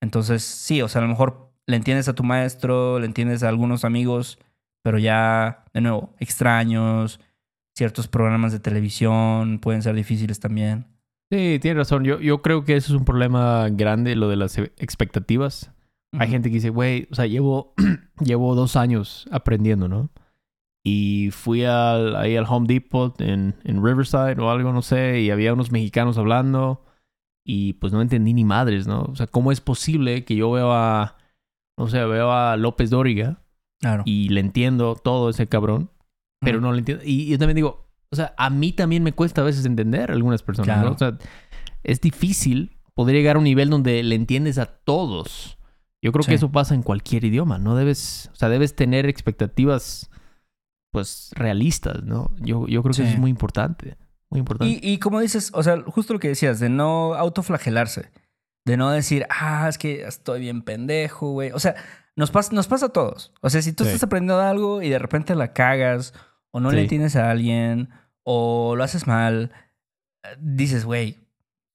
Entonces, 0.00 0.44
sí, 0.44 0.80
o 0.80 0.86
sea, 0.86 1.00
a 1.00 1.02
lo 1.02 1.08
mejor 1.10 1.52
le 1.66 1.74
entiendes 1.74 2.06
a 2.06 2.14
tu 2.14 2.22
maestro, 2.22 3.00
le 3.00 3.06
entiendes 3.06 3.42
a 3.42 3.48
algunos 3.48 3.84
amigos, 3.84 4.38
pero 4.84 4.96
ya, 5.00 5.64
de 5.74 5.80
nuevo, 5.80 6.14
extraños, 6.20 7.18
ciertos 7.74 8.06
programas 8.06 8.52
de 8.52 8.60
televisión 8.60 9.58
pueden 9.58 9.82
ser 9.82 9.96
difíciles 9.96 10.38
también. 10.38 10.86
Sí, 11.32 11.58
tienes 11.60 11.78
razón. 11.78 12.04
Yo, 12.04 12.20
yo 12.20 12.42
creo 12.42 12.64
que 12.64 12.76
eso 12.76 12.92
es 12.92 12.96
un 12.96 13.04
problema 13.04 13.66
grande, 13.72 14.14
lo 14.14 14.28
de 14.28 14.36
las 14.36 14.56
expectativas. 16.12 16.20
Hay 16.26 16.28
gente 16.30 16.48
que 16.50 16.54
dice, 16.54 16.70
güey, 16.70 17.08
o 17.10 17.14
sea, 17.14 17.26
llevo, 17.26 17.74
llevo 18.24 18.54
dos 18.54 18.76
años 18.76 19.26
aprendiendo, 19.30 19.88
¿no? 19.88 20.10
Y 20.84 21.30
fui 21.32 21.64
al, 21.64 22.16
ahí 22.16 22.36
al 22.36 22.46
Home 22.48 22.66
Depot 22.66 23.20
en, 23.20 23.54
en 23.64 23.84
Riverside 23.84 24.40
o 24.40 24.50
algo, 24.50 24.72
no 24.72 24.80
sé, 24.82 25.20
y 25.20 25.30
había 25.30 25.52
unos 25.52 25.70
mexicanos 25.72 26.16
hablando 26.16 26.84
y 27.44 27.74
pues 27.74 27.92
no 27.92 28.00
entendí 28.00 28.32
ni 28.32 28.44
madres, 28.44 28.86
¿no? 28.86 29.02
O 29.02 29.14
sea, 29.16 29.26
¿cómo 29.26 29.52
es 29.52 29.60
posible 29.60 30.24
que 30.24 30.36
yo 30.36 30.50
veo 30.50 30.72
a, 30.72 31.16
no 31.78 31.86
sé, 31.88 32.02
veo 32.04 32.32
a 32.32 32.56
López 32.56 32.88
Dóriga 32.90 33.42
Claro. 33.80 34.02
y 34.06 34.28
le 34.30 34.40
entiendo 34.40 34.94
todo 34.94 35.30
ese 35.30 35.46
cabrón, 35.48 35.90
pero 36.40 36.58
Ujú. 36.58 36.66
no 36.66 36.72
le 36.72 36.78
entiendo? 36.80 37.02
Y 37.06 37.26
yo 37.28 37.38
también 37.38 37.56
digo, 37.56 37.88
o 38.10 38.16
sea, 38.16 38.34
a 38.38 38.48
mí 38.50 38.72
también 38.72 39.02
me 39.02 39.12
cuesta 39.12 39.42
a 39.42 39.44
veces 39.44 39.66
entender 39.66 40.10
a 40.10 40.14
algunas 40.14 40.42
personas, 40.42 40.76
Claro. 40.76 40.88
¿no? 40.90 40.94
O 40.94 40.98
sea, 40.98 41.18
es 41.82 42.00
difícil 42.00 42.78
poder 42.94 43.16
llegar 43.16 43.36
a 43.36 43.38
un 43.38 43.44
nivel 43.44 43.68
donde 43.70 44.02
le 44.02 44.14
entiendes 44.14 44.56
a 44.58 44.66
todos. 44.66 45.58
Yo 46.02 46.12
creo 46.12 46.22
Sí. 46.22 46.30
que 46.30 46.34
eso 46.36 46.50
pasa 46.50 46.74
en 46.74 46.82
cualquier 46.82 47.24
idioma, 47.24 47.58
no 47.58 47.76
debes, 47.76 48.30
o 48.32 48.36
sea, 48.36 48.48
debes 48.48 48.74
tener 48.74 49.06
expectativas, 49.06 50.10
pues, 50.92 51.30
realistas, 51.34 52.02
¿no? 52.04 52.30
Yo, 52.38 52.66
yo 52.66 52.82
creo 52.82 52.94
que 52.94 53.02
eso 53.02 53.10
es 53.12 53.18
muy 53.18 53.30
importante, 53.30 53.96
muy 54.30 54.40
importante. 54.40 54.72
Y, 54.82 54.92
y 54.94 54.98
como 54.98 55.20
dices, 55.20 55.50
o 55.54 55.62
sea, 55.62 55.80
justo 55.82 56.12
lo 56.14 56.18
que 56.18 56.28
decías, 56.28 56.58
de 56.58 56.68
no 56.68 57.14
autoflagelarse, 57.14 58.10
de 58.64 58.76
no 58.76 58.90
decir, 58.90 59.26
ah, 59.30 59.66
es 59.68 59.78
que 59.78 60.02
estoy 60.02 60.40
bien 60.40 60.62
pendejo, 60.62 61.32
güey. 61.32 61.50
O 61.52 61.58
sea, 61.58 61.74
nos 62.16 62.30
pasa, 62.30 62.52
nos 62.54 62.66
pasa 62.66 62.86
a 62.86 62.92
todos. 62.92 63.32
O 63.40 63.50
sea, 63.50 63.62
si 63.62 63.72
tú 63.72 63.84
Sí. 63.84 63.90
estás 63.90 64.04
aprendiendo 64.04 64.40
algo 64.40 64.82
y 64.82 64.88
de 64.88 64.98
repente 64.98 65.34
la 65.34 65.52
cagas, 65.52 66.12
o 66.50 66.60
no 66.60 66.72
le 66.72 66.82
entiendes 66.82 67.14
a 67.16 67.30
alguien, 67.30 67.90
o 68.24 68.74
lo 68.76 68.82
haces 68.84 69.06
mal, 69.06 69.52
dices, 70.40 70.84
güey, 70.84 71.18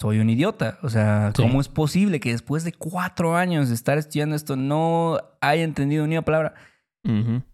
soy 0.05 0.19
un 0.19 0.29
idiota. 0.29 0.77
O 0.83 0.89
sea, 0.89 1.31
Sí. 1.35 1.41
¿cómo 1.41 1.59
es 1.59 1.67
posible 1.67 2.19
que 2.19 2.31
después 2.31 2.63
de 2.63 2.73
cuatro 2.73 3.35
años 3.35 3.69
de 3.69 3.75
estar 3.75 3.97
estudiando 3.97 4.35
esto 4.35 4.55
no 4.55 5.17
haya 5.41 5.63
entendido 5.63 6.05
ni 6.05 6.13
una 6.15 6.21
palabra? 6.23 6.53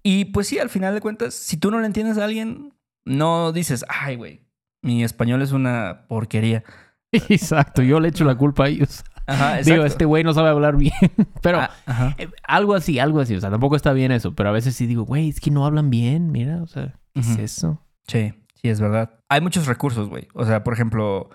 Y 0.04 0.26
pues 0.26 0.48
sí, 0.48 0.60
al 0.60 0.70
final 0.70 0.94
de 0.94 1.02
cuentas, 1.02 1.34
si 1.34 1.58
tú 1.58 1.72
no 1.72 1.80
le 1.80 1.86
entiendes 1.86 2.18
a 2.18 2.24
alguien, 2.26 2.74
no 3.06 3.52
dices, 3.52 3.84
ay, 3.90 4.16
güey, 4.16 4.42
mi 4.82 5.04
español 5.04 5.42
es 5.42 5.52
una 5.52 6.06
porquería. 6.08 6.64
Exacto, 7.12 7.82
yo 7.82 8.00
le 8.00 8.10
echo 8.10 8.24
la 8.26 8.36
culpa 8.36 8.66
a 8.66 8.68
ellos. 8.70 9.04
Ajá, 9.28 9.58
Digo, 9.64 9.84
este 9.86 10.06
güey 10.06 10.24
no 10.24 10.34
sabe 10.34 10.50
hablar 10.50 10.78
bien, 10.78 10.94
pero... 11.42 11.60
Ah, 11.60 12.16
eh, 12.18 12.30
algo 12.48 12.76
así, 12.76 13.00
algo 13.00 13.20
así. 13.20 13.36
O 13.36 13.42
sea, 13.42 13.50
tampoco 13.50 13.76
está 13.76 13.92
bien 13.94 14.12
eso, 14.12 14.34
pero 14.36 14.50
a 14.50 14.54
veces 14.54 14.76
sí 14.76 14.88
digo, 14.88 15.04
güey, 15.04 15.30
es 15.30 15.40
que 15.42 15.52
no 15.52 15.66
hablan 15.66 15.90
bien, 15.90 16.32
mira, 16.32 16.62
o 16.64 16.68
sea, 16.68 16.94
¿qué 17.14 17.20
es 17.22 17.38
eso? 17.38 17.82
Sí, 18.08 18.34
sí, 18.56 18.70
es 18.70 18.80
verdad. 18.80 19.20
Hay 19.30 19.42
muchos 19.42 19.68
recursos, 19.68 20.08
güey. 20.10 20.28
O 20.34 20.46
sea, 20.46 20.64
por 20.64 20.74
ejemplo, 20.74 21.30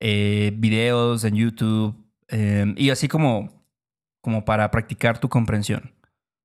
eh, 0.00 0.52
videos 0.56 1.24
en 1.24 1.34
YouTube 1.34 1.96
eh, 2.28 2.72
y 2.76 2.90
así 2.90 3.08
como, 3.08 3.64
como 4.20 4.44
para 4.44 4.70
practicar 4.70 5.18
tu 5.18 5.28
comprensión, 5.28 5.92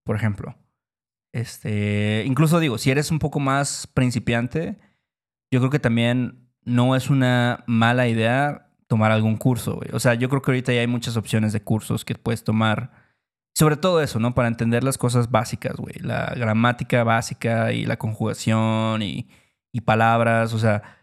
por 0.04 0.16
ejemplo. 0.16 0.56
Este, 1.34 2.24
incluso 2.26 2.60
digo, 2.60 2.78
si 2.78 2.92
eres 2.92 3.12
un 3.12 3.20
poco 3.20 3.40
más 3.40 3.88
principiante, 3.88 4.78
yo 5.52 5.60
creo 5.60 5.70
que 5.70 5.80
también 5.80 6.50
no 6.64 6.96
es 6.96 7.10
una 7.10 7.64
mala 7.68 8.08
idea 8.08 8.70
tomar 8.88 9.12
algún 9.12 9.38
curso. 9.38 9.80
O 9.92 10.00
sea, 10.00 10.14
yo 10.14 10.30
creo 10.30 10.42
que 10.42 10.52
ahorita 10.52 10.74
ya 10.74 10.82
hay 10.82 10.88
muchas 10.88 11.18
opciones 11.18 11.54
de 11.54 11.62
cursos 11.62 12.06
que 12.06 12.16
puedes 12.16 12.44
tomar. 12.44 12.92
Sobre 13.56 13.78
todo 13.78 14.02
eso, 14.02 14.20
¿no? 14.20 14.34
Para 14.34 14.48
entender 14.48 14.84
las 14.84 14.98
cosas 14.98 15.30
básicas, 15.32 15.76
güey. 15.76 15.96
La 16.00 16.34
gramática 16.36 17.04
básica 17.04 17.72
y 17.72 17.86
la 17.86 17.98
conjugación 17.98 19.02
y, 19.02 19.28
y 19.72 19.82
palabras. 19.82 20.54
O 20.54 20.60
sea, 20.60 21.03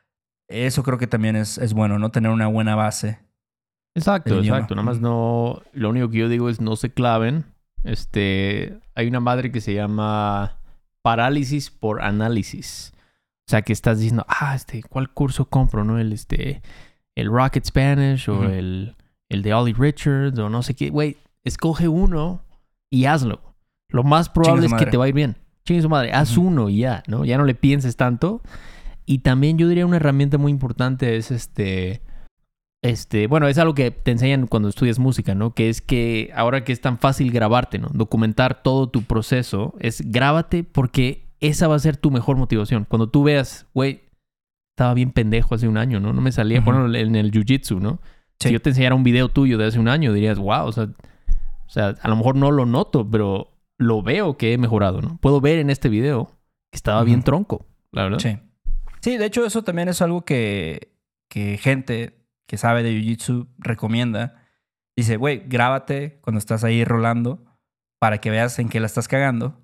eso 0.50 0.82
creo 0.82 0.98
que 0.98 1.06
también 1.06 1.36
es, 1.36 1.58
es 1.58 1.72
bueno, 1.72 1.98
¿no? 1.98 2.10
Tener 2.10 2.30
una 2.30 2.48
buena 2.48 2.74
base. 2.74 3.18
Exacto, 3.94 4.38
exacto. 4.38 4.74
Nada 4.74 4.84
más 4.84 5.00
no. 5.00 5.62
Lo 5.72 5.90
único 5.90 6.10
que 6.10 6.18
yo 6.18 6.28
digo 6.28 6.48
es 6.48 6.60
no 6.60 6.76
se 6.76 6.92
claven. 6.92 7.44
Este. 7.84 8.78
Hay 8.94 9.06
una 9.08 9.20
madre 9.20 9.50
que 9.52 9.60
se 9.60 9.74
llama 9.74 10.58
parálisis 11.02 11.70
por 11.70 12.02
análisis. 12.02 12.92
O 13.48 13.50
sea, 13.50 13.62
que 13.62 13.72
estás 13.72 13.98
diciendo, 13.98 14.24
ah, 14.28 14.54
este, 14.54 14.82
¿cuál 14.82 15.10
curso 15.10 15.46
compro? 15.46 15.84
¿No? 15.84 15.98
El 15.98 16.12
este. 16.12 16.62
el 17.14 17.30
Rocket 17.30 17.64
Spanish 17.64 18.28
o 18.28 18.44
el, 18.44 18.96
el 19.28 19.42
de 19.42 19.54
Ollie 19.54 19.74
Richards 19.76 20.38
o 20.38 20.48
no 20.48 20.62
sé 20.62 20.74
qué. 20.74 20.90
Güey, 20.90 21.16
escoge 21.44 21.88
uno 21.88 22.44
y 22.90 23.06
hazlo. 23.06 23.40
Lo 23.88 24.04
más 24.04 24.28
probable 24.28 24.62
Chingue 24.62 24.76
es 24.76 24.84
que 24.84 24.90
te 24.90 24.96
va 24.96 25.06
a 25.06 25.08
ir 25.08 25.14
bien. 25.14 25.36
Chingue 25.64 25.82
su 25.82 25.88
madre, 25.88 26.12
haz 26.12 26.36
uno 26.36 26.68
y 26.68 26.78
ya, 26.78 27.02
¿no? 27.06 27.24
Ya 27.24 27.38
no 27.38 27.44
le 27.44 27.54
pienses 27.54 27.96
tanto. 27.96 28.40
Y 29.10 29.18
también 29.18 29.58
yo 29.58 29.66
diría 29.66 29.86
una 29.86 29.96
herramienta 29.96 30.38
muy 30.38 30.52
importante 30.52 31.16
es 31.16 31.32
este... 31.32 32.00
Este, 32.80 33.26
bueno, 33.26 33.48
es 33.48 33.58
algo 33.58 33.74
que 33.74 33.90
te 33.90 34.12
enseñan 34.12 34.46
cuando 34.46 34.68
estudias 34.68 35.00
música, 35.00 35.34
¿no? 35.34 35.52
Que 35.52 35.68
es 35.68 35.82
que 35.82 36.30
ahora 36.32 36.62
que 36.62 36.72
es 36.72 36.80
tan 36.80 36.96
fácil 36.96 37.32
grabarte, 37.32 37.80
¿no? 37.80 37.88
Documentar 37.92 38.62
todo 38.62 38.88
tu 38.88 39.02
proceso, 39.02 39.74
es 39.80 40.00
grábate 40.12 40.62
porque 40.62 41.26
esa 41.40 41.66
va 41.66 41.74
a 41.74 41.80
ser 41.80 41.96
tu 41.96 42.12
mejor 42.12 42.36
motivación. 42.36 42.86
Cuando 42.88 43.08
tú 43.08 43.24
veas, 43.24 43.66
güey, 43.74 44.02
estaba 44.76 44.94
bien 44.94 45.10
pendejo 45.10 45.56
hace 45.56 45.66
un 45.66 45.76
año, 45.76 45.98
¿no? 45.98 46.12
No 46.12 46.20
me 46.20 46.30
salía, 46.30 46.58
Ujú. 46.58 46.66
por 46.66 46.74
ejemplo, 46.76 46.96
en 46.96 47.16
el 47.16 47.32
jiu-jitsu, 47.32 47.80
¿no? 47.80 48.00
Sí. 48.38 48.48
Si 48.48 48.52
yo 48.52 48.62
te 48.62 48.70
enseñara 48.70 48.94
un 48.94 49.02
video 49.02 49.28
tuyo 49.28 49.58
de 49.58 49.66
hace 49.66 49.80
un 49.80 49.88
año, 49.88 50.12
dirías, 50.12 50.38
wow, 50.38 50.66
o 50.66 50.72
sea, 50.72 50.84
o 50.84 51.68
sea, 51.70 51.96
a 52.00 52.08
lo 52.08 52.14
mejor 52.14 52.36
no 52.36 52.52
lo 52.52 52.64
noto, 52.64 53.10
pero 53.10 53.50
lo 53.76 54.02
veo 54.02 54.36
que 54.36 54.52
he 54.52 54.58
mejorado, 54.58 55.02
¿no? 55.02 55.18
Puedo 55.20 55.40
ver 55.40 55.58
en 55.58 55.68
este 55.68 55.88
video 55.88 56.30
que 56.70 56.76
estaba 56.76 57.02
bien 57.02 57.24
tronco, 57.24 57.66
la 57.90 58.04
verdad. 58.04 58.20
Sí. 58.20 58.38
Sí, 59.00 59.16
de 59.16 59.26
hecho, 59.26 59.44
eso 59.44 59.62
también 59.62 59.88
es 59.88 60.02
algo 60.02 60.24
que, 60.24 60.92
que 61.28 61.56
gente 61.58 62.14
que 62.46 62.56
sabe 62.56 62.82
de 62.82 62.92
Jiu-Jitsu 62.92 63.48
recomienda. 63.58 64.44
Dice, 64.96 65.16
güey, 65.16 65.44
grábate 65.46 66.18
cuando 66.20 66.38
estás 66.38 66.64
ahí 66.64 66.84
rolando 66.84 67.44
para 67.98 68.18
que 68.18 68.30
veas 68.30 68.58
en 68.58 68.68
qué 68.68 68.80
la 68.80 68.86
estás 68.86 69.08
cagando. 69.08 69.60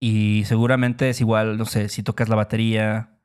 Y 0.00 0.44
seguramente 0.46 1.08
es 1.08 1.20
igual, 1.20 1.56
no 1.58 1.64
sé, 1.64 1.88
si 1.88 2.02
tocas 2.02 2.28
la 2.28 2.36
batería, 2.36 3.18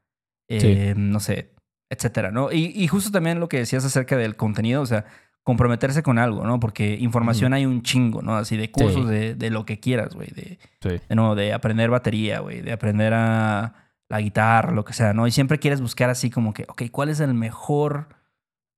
eh, 0.48 0.94
no 0.96 1.20
sé, 1.20 1.54
etcétera, 1.90 2.32
¿no? 2.32 2.52
Y, 2.52 2.72
y 2.76 2.88
justo 2.88 3.12
también 3.12 3.40
lo 3.40 3.50
que 3.50 3.58
decías 3.58 3.84
acerca 3.84 4.16
del 4.18 4.36
contenido, 4.36 4.82
o 4.82 4.86
sea, 4.86 5.06
comprometerse 5.44 6.04
con 6.04 6.18
algo, 6.20 6.46
¿no? 6.46 6.60
Porque 6.60 6.94
información 7.00 7.54
hay 7.54 7.66
un 7.66 7.82
chingo, 7.82 8.22
¿no? 8.22 8.38
Así 8.38 8.56
de 8.58 8.72
cursos, 8.72 9.08
de, 9.08 9.36
de 9.36 9.50
lo 9.50 9.66
que 9.66 9.80
quieras, 9.80 10.14
güey. 10.16 10.30
De, 10.30 10.60
Sí. 10.82 11.02
de 11.10 11.16
nuevo, 11.16 11.36
de 11.36 11.52
aprender 11.54 11.90
batería, 11.90 12.40
güey, 12.40 12.62
de 12.62 12.72
aprender 12.72 13.14
a 13.14 13.91
la 14.12 14.22
guitarra, 14.22 14.72
lo 14.72 14.84
que 14.86 14.94
sea, 14.94 15.14
¿no? 15.14 15.26
Y 15.26 15.32
siempre 15.32 15.58
quieres 15.58 15.80
buscar 15.82 16.10
así 16.10 16.30
como 16.30 16.54
que, 16.54 16.66
ok, 16.68 16.84
¿cuál 16.92 17.10
es 17.10 17.20
el 17.22 17.34
mejor 17.34 18.10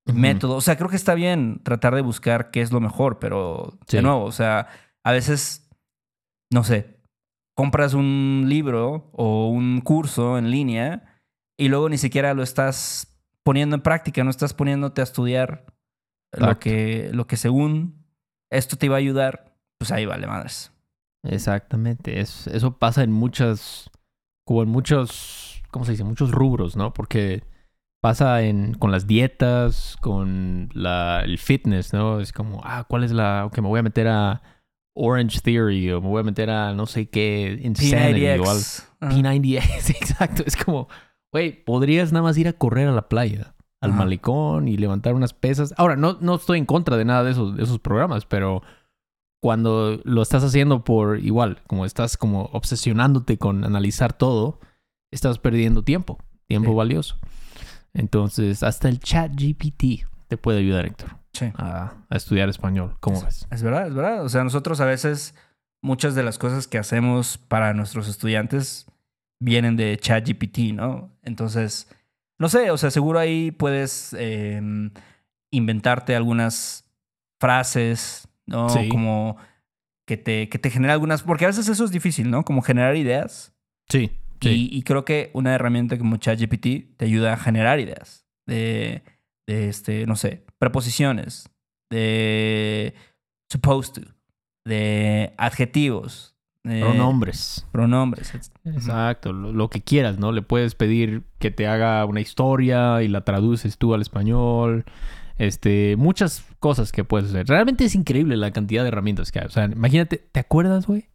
método? 0.06 0.56
O 0.56 0.62
sea, 0.62 0.78
creo 0.78 0.90
que 0.90 0.96
está 0.96 1.16
bien 1.16 1.60
tratar 1.64 1.96
de 1.96 2.02
buscar 2.02 2.52
qué 2.52 2.62
es 2.62 2.72
lo 2.72 2.80
mejor, 2.80 3.18
pero 3.20 3.78
Sí. 3.88 3.98
de 3.98 4.04
nuevo, 4.04 4.24
o 4.26 4.32
sea, 4.32 4.68
a 5.04 5.12
veces, 5.12 5.68
no 6.52 6.64
sé, 6.64 7.00
compras 7.56 7.94
un 7.94 8.46
libro 8.48 9.10
o 9.14 9.50
un 9.50 9.82
curso 9.82 10.38
en 10.38 10.52
línea 10.52 11.20
y 11.58 11.68
luego 11.70 11.90
ni 11.90 11.98
siquiera 11.98 12.34
lo 12.34 12.44
estás 12.44 13.08
poniendo 13.44 13.76
en 13.76 13.82
práctica, 13.82 14.24
no 14.24 14.30
estás 14.30 14.54
poniéndote 14.54 15.02
a 15.02 15.04
estudiar 15.04 15.66
lo 16.32 16.60
que, 16.60 17.10
lo 17.12 17.26
que 17.28 17.38
según 17.38 18.06
esto 18.52 18.76
te 18.78 18.86
iba 18.86 18.96
a 18.96 19.00
ayudar, 19.00 19.56
pues 19.80 19.92
ahí 19.92 20.06
vale 20.06 20.28
madres. 20.28 20.72
Exactamente. 21.24 22.20
Es, 22.20 22.48
eso 22.48 22.78
pasa 22.78 23.04
en 23.04 23.12
muchas, 23.12 23.90
como 24.46 24.64
en 24.64 24.70
muchos, 24.70 25.62
¿cómo 25.72 25.86
se 25.86 25.92
dice? 25.92 26.04
Muchos 26.04 26.32
rubros, 26.32 26.76
¿no? 26.76 26.94
Porque 26.94 27.44
pasa 28.02 28.42
en, 28.42 28.74
con 28.74 28.92
las 28.92 29.08
dietas, 29.08 29.98
con 30.02 30.70
la, 30.74 31.22
el 31.24 31.38
fitness, 31.38 31.94
¿no? 31.94 32.20
Es 32.20 32.34
como, 32.34 32.62
ah, 32.64 32.86
¿cuál 32.88 33.04
es 33.04 33.12
la, 33.12 33.46
ok, 33.46 33.60
me 33.60 33.70
voy 33.70 33.80
a 33.80 33.84
meter 33.84 34.08
a 34.08 34.42
Orange 34.94 35.40
Theory 35.42 35.92
o 35.92 36.02
me 36.02 36.10
voy 36.10 36.20
a 36.20 36.24
meter 36.24 36.50
a 36.50 36.74
no 36.74 36.86
sé 36.86 37.08
qué, 37.08 37.60
Insanity 37.64 38.26
o 38.26 38.34
algo. 38.34 38.46
P90X. 38.46 38.88
Ajá. 39.00 39.12
P90X, 39.12 39.90
exacto. 40.02 40.44
Es 40.46 40.56
como, 40.56 40.88
güey, 41.32 41.64
podrías 41.64 42.12
nada 42.12 42.24
más 42.24 42.38
ir 42.38 42.48
a 42.48 42.54
correr 42.54 42.88
a 42.88 42.92
la 42.92 43.08
playa, 43.08 43.56
al 43.82 43.94
malecón 43.94 44.68
y 44.68 44.78
levantar 44.78 45.14
unas 45.14 45.34
pesas. 45.34 45.74
Ahora, 45.78 45.96
no, 45.96 46.18
no 46.22 46.36
estoy 46.36 46.58
en 46.58 46.66
contra 46.66 46.96
de 46.96 47.06
nada 47.06 47.24
de 47.24 47.32
esos, 47.32 47.56
de 47.58 47.64
esos 47.64 47.80
programas, 47.80 48.26
pero 48.26 48.64
cuando 49.44 50.00
lo 50.06 50.22
estás 50.22 50.42
haciendo 50.42 50.86
por 50.86 51.20
igual, 51.20 51.60
como 51.68 51.86
estás 51.86 52.16
como 52.16 52.44
obsesionándote 52.54 53.38
con 53.38 53.66
analizar 53.66 54.14
todo, 54.14 54.62
estás 55.12 55.38
perdiendo 55.38 55.84
tiempo, 55.84 56.18
tiempo 56.48 56.70
Sí. 56.72 56.78
valioso. 56.78 57.20
Entonces, 57.94 58.64
hasta 58.64 58.88
el 58.88 59.02
chat 59.02 59.34
GPT 59.36 60.06
te 60.30 60.38
puede 60.38 60.60
ayudar, 60.60 60.86
Héctor, 60.86 61.18
Sí. 61.34 61.52
a, 61.56 61.92
a 62.10 62.16
estudiar 62.16 62.48
español. 62.48 62.96
¿Cómo 63.02 63.18
es, 63.18 63.26
ves? 63.26 63.48
Es 63.52 63.64
verdad, 63.64 63.86
es 63.88 63.94
verdad. 63.94 64.24
O 64.24 64.30
sea, 64.30 64.46
nosotros 64.46 64.80
a 64.80 64.86
veces 64.86 65.36
muchas 65.82 66.16
de 66.16 66.24
las 66.24 66.38
cosas 66.40 66.66
que 66.66 66.78
hacemos 66.78 67.38
para 67.38 67.74
nuestros 67.74 68.08
estudiantes 68.08 68.86
vienen 69.42 69.76
de 69.76 69.98
ChatGPT, 69.98 70.74
¿no? 70.74 71.12
Entonces, 71.22 71.90
no 72.40 72.48
sé, 72.48 72.72
o 72.72 72.78
sea, 72.78 72.92
seguro 72.92 73.20
ahí 73.20 73.52
puedes 73.52 74.16
eh, 74.18 74.62
inventarte 75.52 76.16
algunas 76.16 76.86
frases, 77.42 78.30
¿no? 78.48 78.70
Sí. 78.70 78.90
Como 78.90 79.38
que 80.06 80.18
te, 80.18 80.50
que 80.50 80.60
te 80.60 80.70
genera 80.70 80.94
algunas, 80.94 81.24
porque 81.24 81.46
a 81.46 81.48
veces 81.48 81.68
eso 81.70 81.86
es 81.86 81.92
difícil, 81.92 82.30
¿no? 82.30 82.44
Como 82.44 82.62
generar 82.62 82.96
ideas. 82.96 83.54
Sí, 83.90 84.12
sí. 84.42 84.70
Y, 84.72 84.78
y 84.78 84.84
creo 84.84 85.06
que 85.06 85.32
una 85.34 85.54
herramienta 85.54 85.98
como 85.98 86.18
ChatGPT 86.18 86.98
te 86.98 87.06
ayuda 87.06 87.34
a 87.34 87.38
generar 87.38 87.80
ideas 87.80 88.26
de, 88.46 89.04
de 89.48 89.70
este, 89.70 90.06
no 90.06 90.16
sé, 90.16 90.46
preposiciones, 90.60 91.50
de 91.90 92.94
supposed 93.50 94.04
to, 94.04 94.12
de 94.66 95.34
adjetivos, 95.38 96.36
de 96.64 96.80
Pronombres. 96.80 97.68
pronombres. 97.72 98.34
Exacto, 98.64 99.34
lo, 99.34 99.52
lo 99.52 99.70
que 99.70 99.82
quieras, 99.82 100.18
¿no? 100.18 100.32
Le 100.32 100.42
puedes 100.42 100.76
pedir 100.76 101.24
que 101.40 101.52
te 101.52 101.68
haga 101.68 102.06
una 102.06 102.22
historia 102.22 103.04
y 103.04 103.10
la 103.10 103.26
traduces 103.26 103.78
tú 103.78 103.94
al 103.94 104.02
español. 104.02 104.86
Este, 105.38 105.96
muchas 105.98 106.46
cosas 106.60 106.92
que 106.92 107.04
puedes 107.04 107.30
hacer. 107.30 107.48
Realmente 107.48 107.86
es 107.86 107.96
increíble 107.96 108.38
la 108.38 108.52
cantidad 108.52 108.84
de 108.84 108.90
herramientas 108.90 109.32
que 109.32 109.40
hay. 109.40 109.46
O 109.46 109.50
sea, 109.50 109.66
imagínate, 109.66 110.18
¿te 110.18 110.40
acuerdas, 110.40 110.88
güey? 110.88 111.10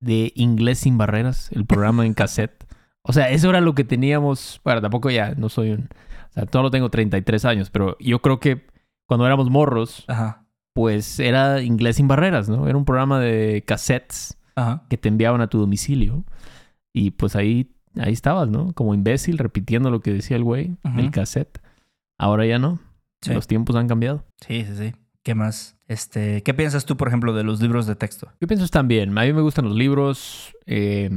De 0.00 0.32
Inglés 0.36 0.80
sin 0.80 0.98
barreras, 0.98 1.50
el 1.52 1.66
programa 1.66 2.06
en 2.06 2.14
cassette. 2.14 2.64
O 3.02 3.12
sea, 3.12 3.30
eso 3.30 3.50
era 3.50 3.60
lo 3.60 3.74
que 3.74 3.84
teníamos. 3.84 4.60
Bueno, 4.64 4.80
tampoco 4.80 5.10
ya 5.10 5.34
no 5.34 5.48
soy 5.48 5.70
un. 5.70 5.88
O 6.30 6.32
sea, 6.32 6.44
solo 6.52 6.70
tengo 6.70 6.90
33 6.90 7.44
años, 7.44 7.70
pero 7.70 7.96
yo 7.98 8.20
creo 8.20 8.38
que 8.38 8.66
cuando 9.06 9.26
éramos 9.26 9.50
morros, 9.50 10.04
Ajá, 10.08 10.44
pues 10.78 11.18
era 11.18 11.60
Inglés 11.62 11.96
sin 11.96 12.06
barreras, 12.06 12.48
¿no? 12.48 12.68
Era 12.68 12.78
un 12.78 12.84
programa 12.84 13.18
de 13.18 13.64
cassettes 13.66 14.38
ajá. 14.54 14.84
que 14.88 14.96
te 14.96 15.08
enviaban 15.08 15.40
a 15.40 15.48
tu 15.48 15.58
domicilio. 15.58 16.24
Y 16.92 17.10
pues 17.10 17.34
ahí, 17.34 17.74
ahí 17.96 18.12
estabas, 18.12 18.48
¿no? 18.48 18.72
Como 18.74 18.94
imbécil 18.94 19.38
repitiendo 19.38 19.90
lo 19.90 20.00
que 20.00 20.12
decía 20.12 20.36
el 20.36 20.44
güey 20.44 20.76
del 20.84 21.10
cassette. 21.10 21.60
Ahora 22.16 22.46
ya 22.46 22.60
no. 22.60 22.78
Sí. 23.20 23.32
Los 23.34 23.46
tiempos 23.46 23.76
han 23.76 23.88
cambiado. 23.88 24.24
Sí, 24.46 24.64
sí, 24.64 24.76
sí. 24.76 24.92
¿Qué 25.22 25.34
más? 25.34 25.76
Este, 25.88 26.42
¿Qué 26.42 26.54
piensas 26.54 26.84
tú, 26.84 26.96
por 26.96 27.08
ejemplo, 27.08 27.34
de 27.34 27.44
los 27.44 27.60
libros 27.60 27.86
de 27.86 27.96
texto? 27.96 28.32
Yo 28.40 28.46
pienso 28.46 28.66
también. 28.68 29.16
A 29.18 29.22
mí 29.22 29.32
me 29.32 29.42
gustan 29.42 29.64
los 29.64 29.74
libros. 29.74 30.54
eh, 30.66 31.10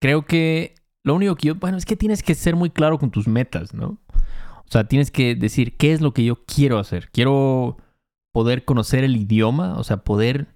creo 0.00 0.26
que 0.26 0.74
lo 1.02 1.14
único 1.14 1.36
que 1.36 1.48
yo... 1.48 1.54
Bueno, 1.54 1.76
es 1.78 1.86
que 1.86 1.96
tienes 1.96 2.22
que 2.22 2.34
ser 2.34 2.56
muy 2.56 2.70
claro 2.70 2.98
con 2.98 3.10
tus 3.10 3.26
metas, 3.26 3.74
¿no? 3.74 3.98
O 4.10 4.70
sea, 4.70 4.84
tienes 4.84 5.10
que 5.10 5.34
decir 5.34 5.76
qué 5.76 5.92
es 5.92 6.00
lo 6.00 6.12
que 6.12 6.24
yo 6.24 6.44
quiero 6.44 6.78
hacer. 6.78 7.10
Quiero 7.10 7.78
poder 8.32 8.64
conocer 8.64 9.04
el 9.04 9.16
idioma, 9.16 9.78
o 9.78 9.84
sea, 9.84 9.98
poder 9.98 10.48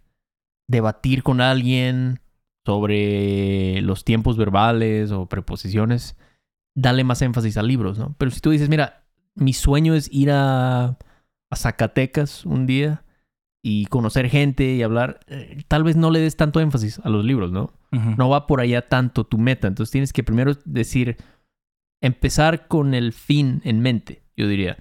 debatir 0.68 1.22
con 1.22 1.40
alguien 1.40 2.20
sobre 2.66 3.80
los 3.82 4.04
tiempos 4.04 4.36
verbales 4.36 5.12
o 5.12 5.26
preposiciones. 5.26 6.16
Dale 6.74 7.04
más 7.04 7.22
énfasis 7.22 7.56
a 7.56 7.62
libros, 7.62 7.98
¿no? 7.98 8.14
Pero 8.18 8.30
si 8.30 8.40
tú 8.40 8.50
dices, 8.50 8.68
mira, 8.68 8.99
mi 9.34 9.52
sueño 9.52 9.94
es 9.94 10.12
ir 10.12 10.30
a, 10.30 10.98
a 11.50 11.56
Zacatecas 11.56 12.44
un 12.44 12.66
día 12.66 13.04
y 13.62 13.86
conocer 13.86 14.28
gente 14.28 14.74
y 14.74 14.82
hablar, 14.82 15.20
eh, 15.26 15.62
tal 15.68 15.84
vez 15.84 15.96
no 15.96 16.10
le 16.10 16.20
des 16.20 16.36
tanto 16.36 16.60
énfasis 16.60 16.98
a 17.00 17.10
los 17.10 17.24
libros, 17.24 17.52
¿no? 17.52 17.72
No 17.92 18.28
va 18.28 18.46
por 18.46 18.60
allá 18.60 18.88
tanto 18.88 19.24
tu 19.24 19.36
meta. 19.36 19.66
Entonces 19.66 19.90
tienes 19.90 20.12
que 20.12 20.22
primero 20.22 20.52
decir, 20.64 21.16
empezar 22.00 22.68
con 22.68 22.94
el 22.94 23.12
fin 23.12 23.60
en 23.64 23.80
mente, 23.80 24.22
yo 24.36 24.46
diría. 24.46 24.78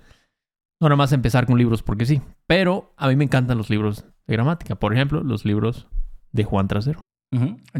No 0.79 0.87
nada 0.87 0.95
más 0.95 1.11
empezar 1.11 1.47
con 1.47 1.57
libros 1.57 1.81
porque 1.81 2.05
sí. 2.05 2.21
Pero 2.45 2.93
a 2.97 3.07
mí 3.07 3.15
me 3.15 3.23
encantan 3.23 3.57
los 3.57 3.69
libros 3.69 4.05
de 4.27 4.33
gramática. 4.33 4.75
Por 4.75 4.93
ejemplo, 4.93 5.23
los 5.23 5.43
libros 5.43 5.87
de 6.31 6.43
Juan 6.43 6.67
Trasero. 6.67 7.01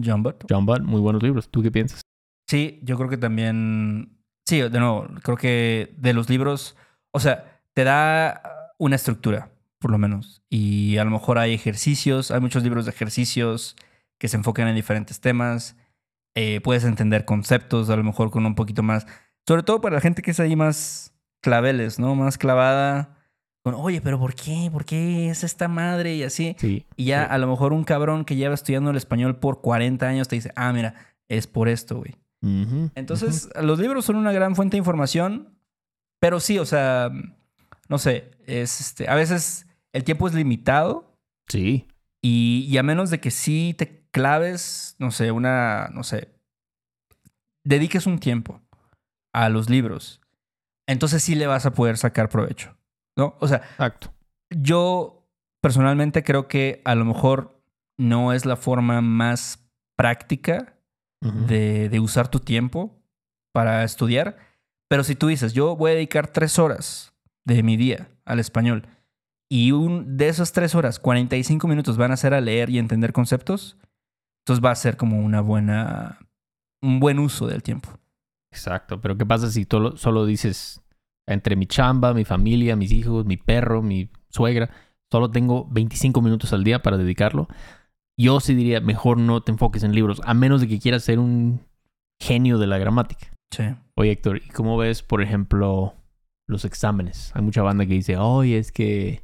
John 0.04 0.24
Butt. 0.24 0.46
John 0.50 0.66
Butt, 0.66 0.82
muy 0.82 1.00
buenos 1.00 1.24
libros. 1.24 1.50
¿Tú 1.50 1.62
qué 1.62 1.72
piensas? 1.72 2.02
Sí, 2.50 2.80
yo 2.84 2.98
creo 2.98 3.10
que 3.10 3.18
también. 3.18 4.19
Sí, 4.50 4.62
de 4.62 4.80
nuevo, 4.80 5.08
creo 5.22 5.38
que 5.38 5.94
de 5.98 6.14
los 6.14 6.28
libros. 6.28 6.76
O 7.12 7.20
sea, 7.20 7.62
te 7.76 7.84
da 7.84 8.42
una 8.80 8.96
estructura, 8.96 9.52
por 9.78 9.92
lo 9.92 10.00
menos. 10.00 10.42
Y 10.50 10.98
a 10.98 11.04
lo 11.04 11.12
mejor 11.12 11.38
hay 11.38 11.54
ejercicios, 11.54 12.32
hay 12.32 12.40
muchos 12.42 12.64
libros 12.64 12.86
de 12.86 12.92
ejercicios 12.92 13.76
que 14.18 14.28
se 14.28 14.38
enfocan 14.38 14.68
en 14.68 14.76
diferentes 14.76 15.20
temas. 15.22 15.76
Eh, 16.34 16.62
puedes 16.62 16.84
entender 16.84 17.26
conceptos, 17.26 17.92
a 17.92 17.96
lo 17.96 18.04
mejor 18.04 18.32
con 18.32 18.44
un 18.46 18.56
poquito 18.56 18.82
más. 18.82 19.06
Sobre 19.48 19.62
todo 19.62 19.82
para 19.82 19.96
la 19.96 20.02
gente 20.02 20.24
que 20.24 20.32
es 20.32 20.40
ahí 20.40 20.56
más 20.56 21.14
claveles, 21.42 22.00
¿no? 22.00 22.16
Más 22.16 22.40
clavada. 22.40 23.16
Con, 23.64 23.76
oye, 23.76 24.02
pero 24.02 24.18
¿por 24.18 24.34
qué? 24.34 24.70
¿Por 24.72 24.84
qué 24.84 25.30
es 25.30 25.44
esta 25.44 25.68
madre? 25.68 26.16
Y 26.16 26.24
así. 26.24 26.56
Sí. 26.58 26.88
Y 26.96 27.06
ya 27.06 27.26
Sí. 27.26 27.28
a 27.32 27.38
lo 27.38 27.46
mejor 27.48 27.72
un 27.72 27.84
cabrón 27.84 28.26
que 28.26 28.36
lleva 28.36 28.56
estudiando 28.56 28.90
el 28.90 28.98
español 28.98 29.38
por 29.38 29.62
40 29.62 30.08
años 30.08 30.28
te 30.28 30.38
dice, 30.38 30.52
ah, 30.56 30.74
mira, 30.74 30.96
es 31.28 31.46
por 31.46 31.70
esto, 31.70 31.98
güey. 31.98 32.16
Entonces, 32.42 33.50
los 33.62 33.80
libros 33.80 34.06
son 34.06 34.16
una 34.16 34.32
gran 34.32 34.56
fuente 34.56 34.76
de 34.76 34.80
información, 34.80 35.58
pero 36.20 36.40
sí, 36.40 36.58
o 36.60 36.66
sea, 36.66 37.12
no 37.90 37.98
sé, 37.98 38.32
es 38.46 38.80
este, 38.80 39.10
a 39.10 39.16
veces 39.16 39.68
el 39.94 40.04
tiempo 40.04 40.28
es 40.28 40.34
limitado 40.34 41.18
Sí. 41.50 41.88
y, 42.22 42.66
y 42.70 42.78
a 42.78 42.84
menos 42.84 43.10
de 43.10 43.20
que 43.20 43.32
sí 43.32 43.76
te 43.78 44.06
claves, 44.12 44.96
no 45.00 45.12
sé, 45.12 45.32
una, 45.32 45.90
no 45.94 46.04
sé, 46.04 46.30
dediques 47.66 48.06
un 48.08 48.20
tiempo 48.20 48.62
a 49.34 49.50
los 49.50 49.70
libros, 49.70 50.22
entonces 50.88 51.22
sí 51.24 51.36
le 51.36 51.48
vas 51.48 51.66
a 51.66 51.74
poder 51.74 51.98
sacar 51.98 52.30
provecho, 52.30 52.78
¿no? 53.18 53.36
O 53.40 53.48
sea, 53.48 53.58
Exacto. 53.58 54.14
yo 54.50 55.28
personalmente 55.62 56.24
creo 56.24 56.48
que 56.48 56.82
a 56.86 56.96
lo 56.96 57.06
mejor 57.06 57.62
no 57.98 58.32
es 58.34 58.46
la 58.46 58.56
forma 58.56 59.02
más 59.02 59.60
práctica 59.98 60.79
De, 61.22 61.90
de 61.90 62.00
usar 62.00 62.30
tu 62.30 62.40
tiempo 62.40 62.96
para 63.54 63.84
estudiar, 63.84 64.38
pero 64.90 65.04
si 65.04 65.16
tú 65.16 65.28
dices, 65.28 65.54
yo 65.54 65.76
voy 65.76 65.92
a 65.92 65.96
dedicar 65.96 66.28
tres 66.28 66.58
horas 66.60 67.14
de 67.46 67.62
mi 67.62 67.76
día 67.76 68.10
al 68.26 68.40
español 68.40 68.88
y 69.52 69.72
un, 69.74 70.16
de 70.18 70.30
esas 70.30 70.54
tres 70.54 70.76
horas, 70.76 70.98
45 71.00 71.68
minutos 71.68 71.98
van 71.98 72.12
a 72.12 72.18
ser 72.18 72.34
a 72.34 72.40
leer 72.42 72.70
y 72.70 72.80
entender 72.80 73.12
conceptos, 73.12 73.78
entonces 74.44 74.64
va 74.64 74.72
a 74.72 74.76
ser 74.76 74.96
como 74.96 75.20
una 75.20 75.42
buena, 75.42 76.20
un 76.82 77.00
buen 77.02 77.20
uso 77.20 77.48
del 77.48 77.64
tiempo. 77.64 77.90
Exacto. 78.54 79.02
Pero 79.02 79.18
¿qué 79.18 79.26
pasa 79.26 79.50
si 79.52 79.66
tolo- 79.66 79.98
solo 79.98 80.26
dices 80.26 80.82
entre 81.28 81.56
mi 81.56 81.66
chamba, 81.66 82.14
mi 82.14 82.24
familia, 82.26 82.76
mis 82.76 82.92
hijos, 82.92 83.26
mi 83.26 83.36
perro, 83.38 83.82
mi 83.82 84.10
suegra, 84.30 84.70
solo 85.12 85.30
tengo 85.32 85.68
25 85.70 86.22
minutos 86.22 86.54
al 86.54 86.64
día 86.64 86.82
para 86.82 86.98
dedicarlo? 86.98 87.48
Yo 88.22 88.40
sí 88.42 88.54
diría, 88.54 88.82
mejor 88.82 89.18
no 89.18 89.42
te 89.42 89.52
enfoques 89.52 89.84
en 89.84 89.94
libros, 89.96 90.22
a 90.26 90.34
menos 90.34 90.60
de 90.60 90.68
que 90.68 90.80
quieras 90.80 91.04
ser 91.04 91.20
un 91.20 91.62
genio 92.22 92.58
de 92.58 92.68
la 92.68 92.78
gramática. 92.78 93.28
Sí. 93.50 93.64
Oye, 93.96 94.12
Héctor, 94.12 94.38
¿y 94.46 94.50
cómo 94.50 94.78
ves, 94.78 95.04
por 95.04 95.22
ejemplo, 95.22 95.94
los 96.48 96.66
exámenes? 96.66 97.32
Hay 97.34 97.42
mucha 97.42 97.62
banda 97.62 97.86
que 97.86 97.94
dice, 97.94 98.18
oye, 98.18 98.58
es 98.58 98.72
que 98.74 99.22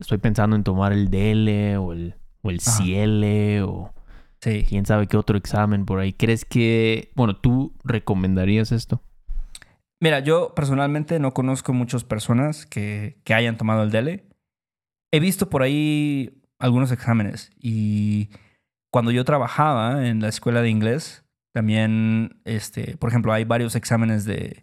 estoy 0.00 0.18
pensando 0.18 0.54
en 0.54 0.62
tomar 0.62 0.92
el 0.92 1.10
DL 1.10 1.76
o 1.78 1.92
el, 1.92 2.14
o 2.42 2.50
el. 2.50 2.60
CL 2.60 3.62
o 3.64 3.92
Sí. 4.40 4.64
quién 4.68 4.86
sabe 4.86 5.08
qué 5.08 5.16
otro 5.16 5.36
examen 5.36 5.84
por 5.86 5.98
ahí. 5.98 6.12
¿Crees 6.12 6.44
que, 6.44 7.10
bueno, 7.16 7.34
tú 7.36 7.74
recomendarías 7.82 8.70
esto? 8.70 9.02
Mira, 10.00 10.20
yo 10.20 10.52
personalmente 10.54 11.18
no 11.18 11.32
conozco 11.32 11.72
muchas 11.72 12.04
personas 12.04 12.66
que, 12.66 13.18
que 13.24 13.34
hayan 13.34 13.56
tomado 13.56 13.82
el 13.82 13.90
DELE. 13.90 14.28
He 15.12 15.18
visto 15.20 15.48
por 15.50 15.62
ahí 15.62 16.42
algunos 16.58 16.90
exámenes 16.92 17.50
y 17.58 18.30
cuando 18.90 19.10
yo 19.10 19.24
trabajaba 19.24 20.06
en 20.06 20.20
la 20.20 20.28
escuela 20.28 20.62
de 20.62 20.70
inglés, 20.70 21.24
también, 21.52 22.40
este, 22.44 22.96
por 22.96 23.10
ejemplo, 23.10 23.32
hay 23.32 23.44
varios 23.44 23.74
exámenes 23.76 24.24
de, 24.24 24.62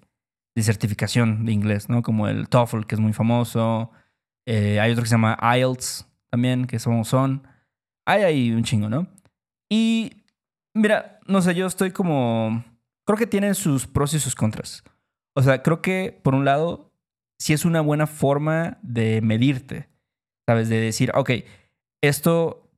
de 0.56 0.64
certificación 0.64 1.46
de 1.46 1.52
inglés, 1.52 1.90
¿no? 1.90 2.02
Como 2.02 2.28
el 2.28 2.48
TOEFL, 2.50 2.86
que 2.86 2.96
es 2.96 3.02
muy 3.02 3.14
famoso. 3.14 3.92
Eh, 4.46 4.80
hay 4.80 4.92
otro 4.92 5.04
que 5.04 5.10
se 5.10 5.16
llama 5.16 5.38
IELTS 5.56 6.08
también, 6.30 6.66
que 6.66 6.80
son, 6.80 7.06
son. 7.06 7.48
Hay 8.06 8.24
ahí 8.24 8.52
un 8.52 8.64
chingo, 8.64 8.90
¿no? 8.90 9.08
Y 9.72 10.24
mira, 10.74 11.20
no 11.28 11.42
sé, 11.42 11.56
yo 11.56 11.66
estoy 11.66 11.92
como... 11.92 12.64
Creo 13.06 13.18
que 13.18 13.28
tienen 13.28 13.56
sus 13.56 13.88
pros 13.88 14.14
y 14.14 14.20
sus 14.20 14.36
contras. 14.36 14.84
O 15.36 15.42
sea, 15.42 15.64
creo 15.64 15.82
que 15.82 16.20
por 16.24 16.36
un 16.36 16.46
lado, 16.46 16.92
sí 17.40 17.54
es 17.54 17.66
una 17.66 17.82
buena 17.82 18.08
forma 18.08 18.78
de 18.82 19.22
medirte, 19.22 19.90
¿sabes? 20.48 20.70
De 20.70 20.80
decir, 20.80 21.12
ok, 21.16 21.32
esto, 22.04 22.70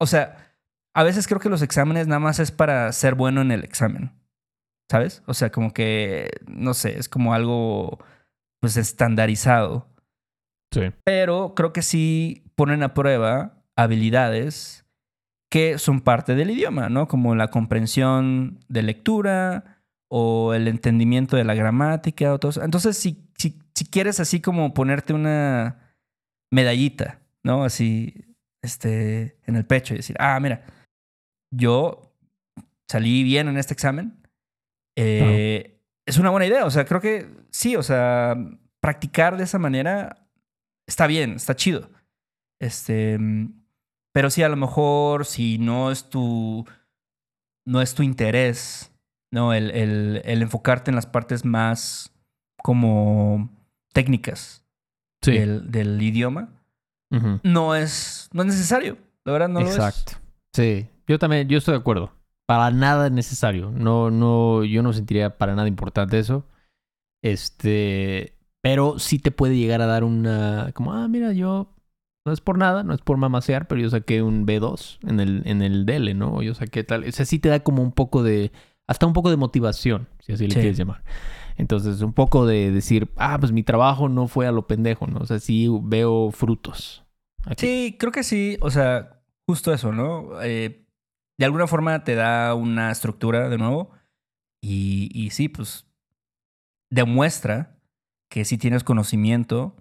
o 0.00 0.06
sea, 0.06 0.56
a 0.94 1.02
veces 1.02 1.28
creo 1.28 1.40
que 1.40 1.50
los 1.50 1.62
exámenes 1.62 2.06
nada 2.08 2.20
más 2.20 2.38
es 2.38 2.50
para 2.50 2.90
ser 2.92 3.14
bueno 3.14 3.42
en 3.42 3.52
el 3.52 3.64
examen, 3.64 4.12
¿sabes? 4.90 5.22
O 5.26 5.34
sea, 5.34 5.52
como 5.52 5.72
que, 5.72 6.30
no 6.46 6.74
sé, 6.74 6.98
es 6.98 7.08
como 7.08 7.34
algo, 7.34 7.98
pues, 8.60 8.76
estandarizado. 8.76 9.88
Sí. 10.72 10.90
Pero 11.04 11.54
creo 11.54 11.72
que 11.72 11.82
sí 11.82 12.44
ponen 12.56 12.82
a 12.82 12.94
prueba 12.94 13.62
habilidades 13.76 14.86
que 15.50 15.78
son 15.78 16.00
parte 16.00 16.34
del 16.34 16.50
idioma, 16.50 16.88
¿no? 16.88 17.08
Como 17.08 17.34
la 17.34 17.48
comprensión 17.48 18.58
de 18.68 18.82
lectura 18.82 19.82
o 20.08 20.54
el 20.54 20.66
entendimiento 20.66 21.36
de 21.36 21.44
la 21.44 21.54
gramática 21.54 22.32
o 22.32 22.38
todo 22.38 22.50
eso. 22.50 22.64
Entonces, 22.64 22.96
si, 22.96 23.28
si, 23.36 23.58
si 23.74 23.84
quieres 23.84 24.18
así 24.18 24.40
como 24.40 24.72
ponerte 24.72 25.12
una 25.12 25.94
medallita, 26.50 27.20
¿no? 27.42 27.64
Así, 27.64 28.31
este, 28.62 29.38
en 29.46 29.56
el 29.56 29.66
pecho 29.66 29.94
y 29.94 29.98
decir, 29.98 30.16
ah, 30.18 30.38
mira, 30.40 30.64
yo 31.52 32.14
salí 32.88 33.22
bien 33.24 33.48
en 33.48 33.58
este 33.58 33.74
examen. 33.74 34.18
eh, 34.96 35.80
Es 36.06 36.18
una 36.18 36.30
buena 36.30 36.46
idea. 36.46 36.64
O 36.66 36.70
sea, 36.70 36.84
creo 36.84 37.00
que 37.00 37.28
sí, 37.50 37.76
o 37.76 37.82
sea, 37.82 38.36
practicar 38.80 39.36
de 39.36 39.44
esa 39.44 39.58
manera 39.58 40.26
está 40.88 41.06
bien, 41.06 41.32
está 41.34 41.54
chido. 41.56 41.90
Este, 42.60 43.18
pero 44.12 44.30
sí, 44.30 44.42
a 44.42 44.48
lo 44.48 44.56
mejor 44.56 45.26
si 45.26 45.58
no 45.58 45.90
es 45.90 46.08
tu, 46.10 46.66
no 47.66 47.80
es 47.82 47.94
tu 47.94 48.02
interés, 48.02 48.92
¿no? 49.32 49.52
El, 49.54 49.70
el, 49.70 50.22
el 50.24 50.42
enfocarte 50.42 50.90
en 50.90 50.94
las 50.96 51.06
partes 51.06 51.44
más 51.44 52.12
como 52.62 53.50
técnicas 53.92 54.60
Sí. 55.24 55.32
del, 55.38 55.70
del 55.70 56.02
idioma, 56.02 56.61
No 57.42 57.74
es, 57.74 58.28
no 58.32 58.42
es 58.42 58.48
necesario. 58.48 58.96
La 59.24 59.32
verdad 59.32 59.48
no 59.48 59.60
lo 59.60 59.66
es. 59.68 59.74
Exacto. 59.76 60.12
Sí. 60.54 60.86
Yo 61.06 61.18
también, 61.18 61.48
yo 61.48 61.58
estoy 61.58 61.72
de 61.72 61.80
acuerdo. 61.80 62.12
Para 62.46 62.70
nada 62.70 63.06
es 63.06 63.12
necesario. 63.12 63.70
No, 63.70 64.10
no, 64.10 64.64
yo 64.64 64.82
no 64.82 64.92
sentiría 64.92 65.36
para 65.38 65.54
nada 65.54 65.68
importante 65.68 66.18
eso. 66.18 66.46
Este, 67.22 68.36
pero 68.62 68.98
sí 68.98 69.18
te 69.18 69.30
puede 69.30 69.56
llegar 69.56 69.80
a 69.80 69.86
dar 69.86 70.04
una, 70.04 70.70
como, 70.74 70.92
ah, 70.92 71.06
mira, 71.08 71.32
yo, 71.32 71.74
no 72.26 72.32
es 72.32 72.40
por 72.40 72.58
nada, 72.58 72.82
no 72.82 72.94
es 72.94 73.00
por 73.00 73.16
mamasear, 73.16 73.68
pero 73.68 73.80
yo 73.80 73.90
saqué 73.90 74.22
un 74.22 74.46
B2 74.46 74.98
en 75.08 75.20
el, 75.20 75.42
en 75.46 75.62
el 75.62 75.86
DL, 75.86 76.14
¿no? 76.14 76.42
Yo 76.42 76.54
saqué 76.54 76.84
tal. 76.84 77.04
O 77.04 77.12
sea, 77.12 77.24
sí 77.24 77.38
te 77.38 77.48
da 77.48 77.60
como 77.60 77.82
un 77.82 77.92
poco 77.92 78.22
de, 78.22 78.52
hasta 78.88 79.06
un 79.06 79.12
poco 79.12 79.30
de 79.30 79.36
motivación, 79.36 80.08
si 80.20 80.32
así 80.32 80.44
le 80.46 80.54
Sí. 80.54 80.60
quieres 80.60 80.76
llamar. 80.78 81.02
Entonces, 81.56 82.00
un 82.02 82.12
poco 82.12 82.46
de 82.46 82.70
decir, 82.70 83.10
ah, 83.16 83.36
pues 83.38 83.52
mi 83.52 83.62
trabajo 83.62 84.08
no 84.08 84.26
fue 84.28 84.46
a 84.46 84.52
lo 84.52 84.66
pendejo, 84.66 85.06
¿no? 85.06 85.20
O 85.20 85.26
sea, 85.26 85.38
sí 85.38 85.68
veo 85.82 86.30
frutos. 86.30 87.04
aquí. 87.44 87.66
Sí, 87.66 87.96
creo 87.98 88.12
que 88.12 88.22
sí. 88.22 88.56
O 88.60 88.70
sea, 88.70 89.20
justo 89.46 89.72
eso, 89.72 89.92
¿no? 89.92 90.40
Eh, 90.42 90.84
de 91.38 91.44
alguna 91.44 91.66
forma 91.66 92.04
te 92.04 92.14
da 92.14 92.54
una 92.54 92.90
estructura 92.90 93.48
de 93.48 93.58
nuevo. 93.58 93.90
Y, 94.62 95.10
y 95.12 95.30
sí, 95.30 95.48
pues 95.48 95.86
demuestra 96.90 97.76
que 98.30 98.44
sí 98.44 98.58
tienes 98.58 98.84
conocimiento 98.84 99.76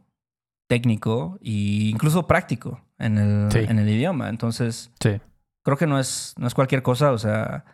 técnico 0.69 1.37
e 1.41 1.89
incluso 1.91 2.27
práctico 2.27 2.81
en 2.97 3.17
el, 3.17 3.51
Sí. 3.51 3.59
en 3.59 3.79
el 3.79 3.89
idioma. 3.89 4.29
Entonces, 4.29 4.91
Sí. 5.01 5.19
creo 5.63 5.77
que 5.77 5.87
no 5.87 5.99
es, 5.99 6.33
no 6.37 6.47
es 6.47 6.53
cualquier 6.53 6.81
cosa. 6.83 7.11
O 7.11 7.17
sea, 7.17 7.65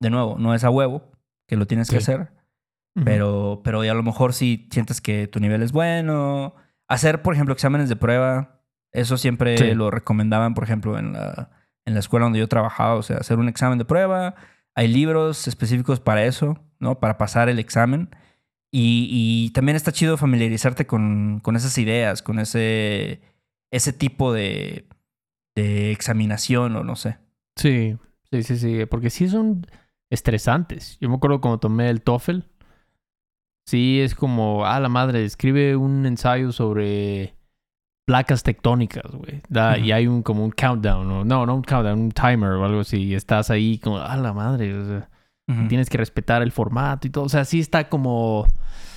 de 0.00 0.10
nuevo, 0.10 0.36
no 0.38 0.54
es 0.54 0.64
a 0.64 0.70
huevo 0.70 1.10
que 1.48 1.56
lo 1.56 1.66
tienes 1.66 1.90
que 1.90 2.00
Sí. 2.00 2.12
Pero, 3.04 3.60
pero 3.64 3.80
a 3.80 3.94
lo 3.94 4.02
mejor 4.04 4.32
si 4.34 4.68
sientes 4.70 5.00
que 5.00 5.26
tu 5.26 5.40
nivel 5.40 5.62
es 5.62 5.72
bueno. 5.72 6.54
Hacer, 6.86 7.22
por 7.22 7.34
ejemplo, 7.34 7.52
exámenes 7.52 7.88
de 7.88 7.96
prueba. 7.96 8.60
Eso 8.92 9.16
siempre 9.16 9.58
Sí. 9.58 9.74
lo 9.74 9.90
recomendaban, 9.90 10.54
por 10.54 10.62
ejemplo, 10.62 10.96
en 10.98 11.12
la, 11.14 11.50
en 11.86 11.94
la 11.94 12.00
escuela 12.00 12.24
donde 12.24 12.38
yo 12.38 12.48
trabajaba. 12.48 12.94
O 12.94 13.02
sea, 13.02 13.16
hacer 13.16 13.38
un 13.38 13.48
examen 13.48 13.78
de 13.78 13.84
prueba. 13.84 14.36
Hay 14.76 14.86
libros 14.88 15.48
específicos 15.48 15.98
para 15.98 16.24
eso, 16.24 16.58
¿no? 16.78 17.00
Para 17.00 17.18
pasar 17.18 17.48
el 17.48 17.58
examen. 17.58 18.10
Y, 18.70 19.08
y 19.10 19.50
también 19.50 19.74
está 19.76 19.90
chido 19.90 20.16
familiarizarte 20.16 20.86
con, 20.86 21.40
con 21.42 21.56
esas 21.56 21.76
ideas, 21.78 22.22
con 22.22 22.38
ese, 22.38 23.20
ese 23.72 23.92
tipo 23.92 24.32
de, 24.32 24.86
de 25.56 25.90
examinación 25.92 26.76
o 26.76 26.84
no 26.84 26.94
sé. 26.96 27.18
Sí, 27.56 27.96
sí, 28.30 28.42
sí, 28.44 28.56
sí, 28.56 28.86
porque 28.86 29.10
sí 29.10 29.28
son 29.28 29.66
estresantes. 30.10 30.98
Yo 31.00 31.08
me 31.08 31.16
acuerdo 31.16 31.40
cuando 31.40 31.58
tomé 31.58 31.88
el 31.90 32.02
TOEFL, 32.02 32.38
sí 33.66 34.00
es 34.00 34.14
como, 34.14 34.66
ah, 34.66 34.80
la 34.80 34.88
madre, 34.88 35.24
escribe 35.24 35.76
un 35.76 36.06
ensayo 36.06 36.52
sobre 36.52 37.34
placas 38.06 38.42
tectónicas, 38.42 39.10
güey. 39.12 39.40
Da- 39.48 39.78
Y 39.78 39.92
hay 39.92 40.06
un 40.06 40.22
como 40.22 40.44
un 40.44 40.50
countdown, 40.50 41.10
o 41.10 41.24
no, 41.24 41.46
no 41.46 41.54
un 41.54 41.62
countdown, 41.62 41.98
un 41.98 42.10
timer 42.12 42.50
o 42.50 42.64
algo 42.64 42.80
así. 42.80 43.02
Y 43.02 43.14
estás 43.14 43.50
ahí 43.50 43.78
como, 43.78 43.98
ah, 43.98 44.16
la 44.16 44.32
madre, 44.32 44.76
o 44.76 44.84
sea, 44.86 45.08
tienes 45.68 45.88
que 45.90 45.98
respetar 45.98 46.42
el 46.42 46.52
formato 46.52 47.06
y 47.06 47.10
todo. 47.10 47.24
O 47.24 47.28
sea, 47.28 47.44
sí 47.44 47.60
está 47.60 47.88
como, 47.88 48.46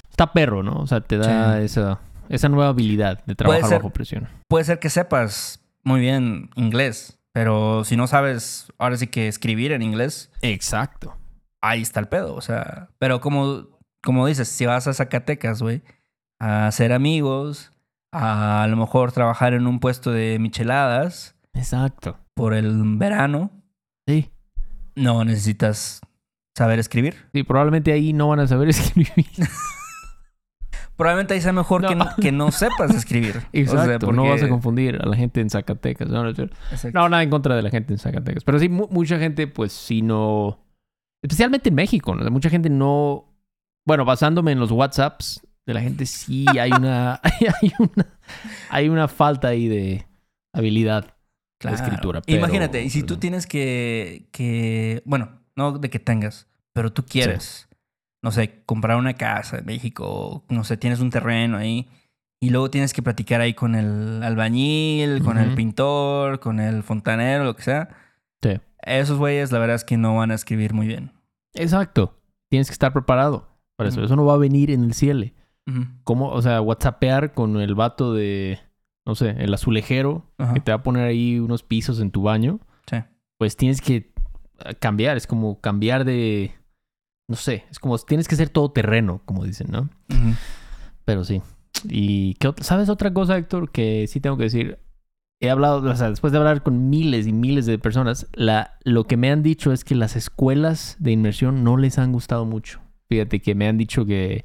está 0.09 0.33
perro, 0.33 0.63
¿no? 0.63 0.73
O 0.79 0.87
sea, 0.87 1.01
te 1.01 1.17
da 1.17 1.57
Sí. 1.59 1.65
esa, 1.65 1.99
esa 2.29 2.49
nueva 2.49 2.69
habilidad 2.69 3.23
de 3.25 3.35
trabajar 3.35 3.65
ser- 3.69 3.77
bajo 3.79 3.89
presión. 3.91 4.27
puede 4.49 4.65
ser 4.65 4.79
que 4.79 4.89
sepas 4.89 5.61
muy 5.83 6.01
bien 6.01 6.49
inglés, 6.55 7.17
pero 7.33 7.83
si 7.85 7.95
no 7.95 8.07
sabes 8.07 8.73
ahora 8.77 8.97
sí 8.97 9.07
que 9.07 9.27
escribir 9.29 9.71
en 9.71 9.81
inglés, 9.81 10.31
Exacto. 10.41 11.15
ahí 11.61 11.81
está 11.81 12.01
el 12.01 12.07
pedo. 12.09 12.35
O 12.35 12.41
sea, 12.41 12.89
pero 12.99 13.21
como, 13.21 13.67
como 14.03 14.25
dices, 14.27 14.47
si 14.47 14.65
vas 14.65 14.87
a 14.87 14.93
Zacatecas, 14.93 15.61
güey, 15.61 15.81
a 16.39 16.67
hacer 16.67 16.93
amigos, 16.93 17.71
a, 18.13 18.63
a 18.63 18.67
lo 18.67 18.77
mejor 18.77 19.11
trabajar 19.11 19.53
en 19.53 19.67
un 19.67 19.79
puesto 19.79 20.11
de 20.11 20.37
micheladas 20.39 21.35
Exacto. 21.53 22.17
por 22.35 22.53
el 22.53 22.81
verano, 22.97 23.51
Sí. 24.07 24.31
no 24.95 25.23
necesitas 25.25 25.99
saber 26.57 26.79
escribir. 26.79 27.15
Sí, 27.33 27.43
probablemente 27.43 27.91
ahí 27.91 28.13
no 28.13 28.29
van 28.29 28.39
a 28.39 28.47
saber 28.47 28.69
escribir. 28.69 29.15
probablemente 30.95 31.33
ahí 31.35 31.41
sea 31.41 31.53
mejor 31.53 31.81
No. 31.83 31.89
Que, 31.89 31.95
no, 31.95 32.05
que 32.21 32.31
no 32.31 32.51
sepas 32.51 32.91
escribir. 32.95 33.37
O 33.37 33.41
sea, 33.51 33.83
Exacto, 33.85 34.11
no 34.11 34.27
vas 34.27 34.41
a 34.43 34.49
confundir 34.49 34.95
a 35.01 35.05
la 35.05 35.15
gente 35.15 35.41
en 35.41 35.49
Zacatecas. 35.49 36.07
No, 36.09 36.23
no, 36.23 37.09
nada 37.09 37.23
en 37.23 37.29
contra 37.29 37.55
de 37.55 37.61
la 37.61 37.69
gente 37.69 37.93
en 37.93 37.99
Zacatecas. 37.99 38.43
Pero 38.43 38.57
sí, 38.59 38.69
mu- 38.69 38.87
mucha 38.89 39.19
gente, 39.19 39.47
pues 39.47 39.71
sí 39.73 40.01
no. 40.01 40.59
Especialmente 41.23 41.69
en 41.69 41.75
México, 41.75 42.15
¿no? 42.15 42.29
Mucha 42.31 42.49
gente 42.49 42.69
no. 42.69 43.26
Bueno, 43.87 44.03
basándome 44.03 44.51
en 44.51 44.59
los 44.59 44.69
WhatsApps 44.69 45.41
de 45.65 45.73
la 45.73 45.79
gente, 45.79 46.05
sí 46.05 46.45
hay 46.59 46.71
una. 46.73 47.21
hay 47.61 47.71
una. 47.79 48.05
Hay 48.69 48.89
una 48.89 49.07
falta 49.07 49.47
ahí 49.47 49.69
de 49.69 50.05
habilidad. 50.53 51.13
Claro. 51.59 51.75
escritura, 51.77 52.21
pero- 52.21 52.37
Imagínate, 52.37 52.83
y 52.83 52.91
si 52.91 53.01
tú 53.01 53.17
tienes 53.17 53.47
que, 53.47 54.27
que, 54.31 55.01
bueno, 55.05 55.39
no 55.55 55.79
de 55.79 55.89
que 55.89 55.97
tengas, 55.97 56.47
pero 56.71 56.93
tú 56.93 57.03
quieres, 57.03 57.67
no 58.21 58.31
sé, 58.31 58.61
comprar 58.67 58.97
una 58.97 59.15
casa 59.15 59.57
en 59.57 59.65
México, 59.65 60.43
no 60.49 60.63
sé, 60.63 60.77
tienes 60.77 60.99
un 60.99 61.09
terreno 61.09 61.57
ahí, 61.57 61.87
y 62.39 62.51
luego 62.51 62.69
tienes 62.69 62.93
que 62.93 63.01
platicar 63.01 63.41
ahí 63.41 63.55
con 63.55 63.73
el 63.73 64.21
albañil, 64.21 65.23
con 65.23 65.39
el 65.39 65.55
pintor, 65.55 66.39
con 66.39 66.59
el 66.59 66.83
fontanero, 66.83 67.43
lo 67.43 67.55
que 67.55 67.63
sea. 67.63 67.89
Sí. 68.43 68.59
Esos 68.83 69.17
güeyes, 69.17 69.51
la 69.51 69.57
verdad 69.57 69.77
es 69.77 69.83
que 69.83 69.97
no 69.97 70.15
van 70.15 70.29
a 70.29 70.35
escribir 70.35 70.75
muy 70.75 70.85
bien. 70.85 71.11
Exacto. 71.55 72.19
Tienes 72.49 72.67
que 72.67 72.73
estar 72.73 72.93
preparado 72.93 73.46
para 73.77 73.89
eso. 73.89 74.03
Eso 74.03 74.15
no 74.15 74.25
va 74.25 74.33
a 74.33 74.37
venir 74.37 74.71
en 74.71 74.83
el 74.83 74.93
cielo. 74.93 75.25
¿Cómo? 76.03 76.29
O 76.31 76.41
sea, 76.41 76.61
WhatsAppear 76.61 77.33
con 77.33 77.59
el 77.59 77.75
vato 77.75 78.13
de. 78.13 78.59
No 79.05 79.15
sé, 79.15 79.29
el 79.39 79.53
azulejero 79.53 80.25
que 80.53 80.59
te 80.59 80.71
va 80.71 80.77
a 80.77 80.83
poner 80.83 81.03
ahí 81.05 81.39
unos 81.39 81.63
pisos 81.63 81.99
en 82.01 82.11
tu 82.11 82.23
baño. 82.23 82.59
Sí. 82.89 82.97
pues 83.37 83.55
tienes 83.55 83.79
que 83.81 83.95
eh, 84.65 84.75
cambiar, 84.79 85.15
es 85.17 85.27
como 85.27 85.59
cambiar 85.61 86.03
de, 86.05 86.53
no 87.29 87.35
sé, 87.35 87.65
es 87.69 87.79
como 87.79 87.97
tienes 87.99 88.27
que 88.27 88.35
ser 88.37 88.49
todo 88.49 88.71
terreno, 88.71 89.21
como 89.25 89.43
dicen, 89.43 89.67
¿no? 89.71 89.89
Pero 91.05 91.23
sí. 91.23 91.41
¿Y 91.89 92.33
qué 92.35 92.47
otra- 92.49 92.63
sabes 92.65 92.89
otra 92.89 93.13
cosa, 93.13 93.37
Héctor? 93.37 93.71
Que 93.71 94.07
sí 94.07 94.19
tengo 94.19 94.37
que 94.37 94.43
decir. 94.43 94.79
He 95.39 95.49
hablado, 95.51 95.87
o 95.89 95.95
sea, 95.95 96.09
después 96.09 96.31
de 96.33 96.39
hablar 96.39 96.63
con 96.63 96.89
miles 96.89 97.27
y 97.27 97.33
miles 97.33 97.65
de 97.67 97.77
personas, 97.77 98.27
la, 98.33 98.77
lo 98.83 99.03
que 99.05 99.17
me 99.17 99.29
han 99.29 99.43
dicho 99.43 99.71
es 99.71 99.83
que 99.83 99.93
las 99.95 100.15
escuelas 100.15 100.95
de 100.99 101.11
inmersión 101.11 101.63
no 101.63 101.77
les 101.77 101.99
han 101.99 102.11
gustado 102.11 102.45
mucho. 102.45 102.81
Fíjate 103.09 103.39
que 103.41 103.55
me 103.55 103.67
han 103.67 103.77
dicho 103.77 104.05
que, 104.05 104.43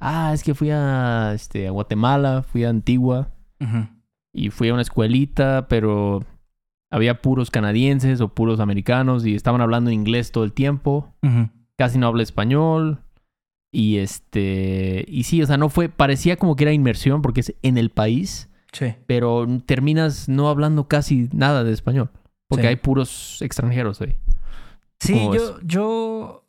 ah, 0.00 0.32
es 0.34 0.42
que 0.42 0.54
fui 0.54 0.70
a, 0.70 1.32
este, 1.34 1.66
a 1.68 1.70
Guatemala, 1.70 2.42
fui 2.42 2.64
a 2.64 2.68
Antigua, 2.70 3.30
y 4.34 4.50
fui 4.50 4.68
a 4.68 4.72
una 4.72 4.82
escuelita, 4.82 5.66
pero 5.68 6.24
había 6.90 7.22
puros 7.22 7.50
canadienses 7.50 8.20
o 8.20 8.28
puros 8.34 8.58
americanos 8.60 9.24
y 9.24 9.34
estaban 9.34 9.60
hablando 9.60 9.90
en 9.90 9.94
inglés 9.94 10.32
todo 10.32 10.44
el 10.44 10.52
tiempo. 10.52 11.14
Casi 11.76 11.98
no 11.98 12.06
habla 12.08 12.22
español. 12.22 12.98
Y 13.74 13.96
este. 13.98 15.04
Y 15.08 15.22
sí, 15.22 15.40
o 15.42 15.46
sea, 15.46 15.56
no 15.56 15.70
fue. 15.70 15.88
Parecía 15.88 16.36
como 16.36 16.56
que 16.56 16.64
era 16.64 16.72
inmersión 16.74 17.22
porque 17.22 17.40
es 17.40 17.54
en 17.62 17.78
el 17.78 17.88
país, 17.88 18.50
Sí. 18.72 18.94
pero 19.06 19.46
terminas 19.64 20.28
no 20.28 20.48
hablando 20.50 20.88
casi 20.88 21.28
nada 21.32 21.64
de 21.64 21.72
español. 21.72 22.10
Porque 22.48 22.64
Sí. 22.64 22.68
hay 22.68 22.76
puros 22.76 23.40
extranjeros 23.40 24.00
ahí. 24.02 24.16
Sí, 25.00 25.14
¿Cómo 25.14 25.34
yo, 25.34 25.60
yo, 25.62 26.41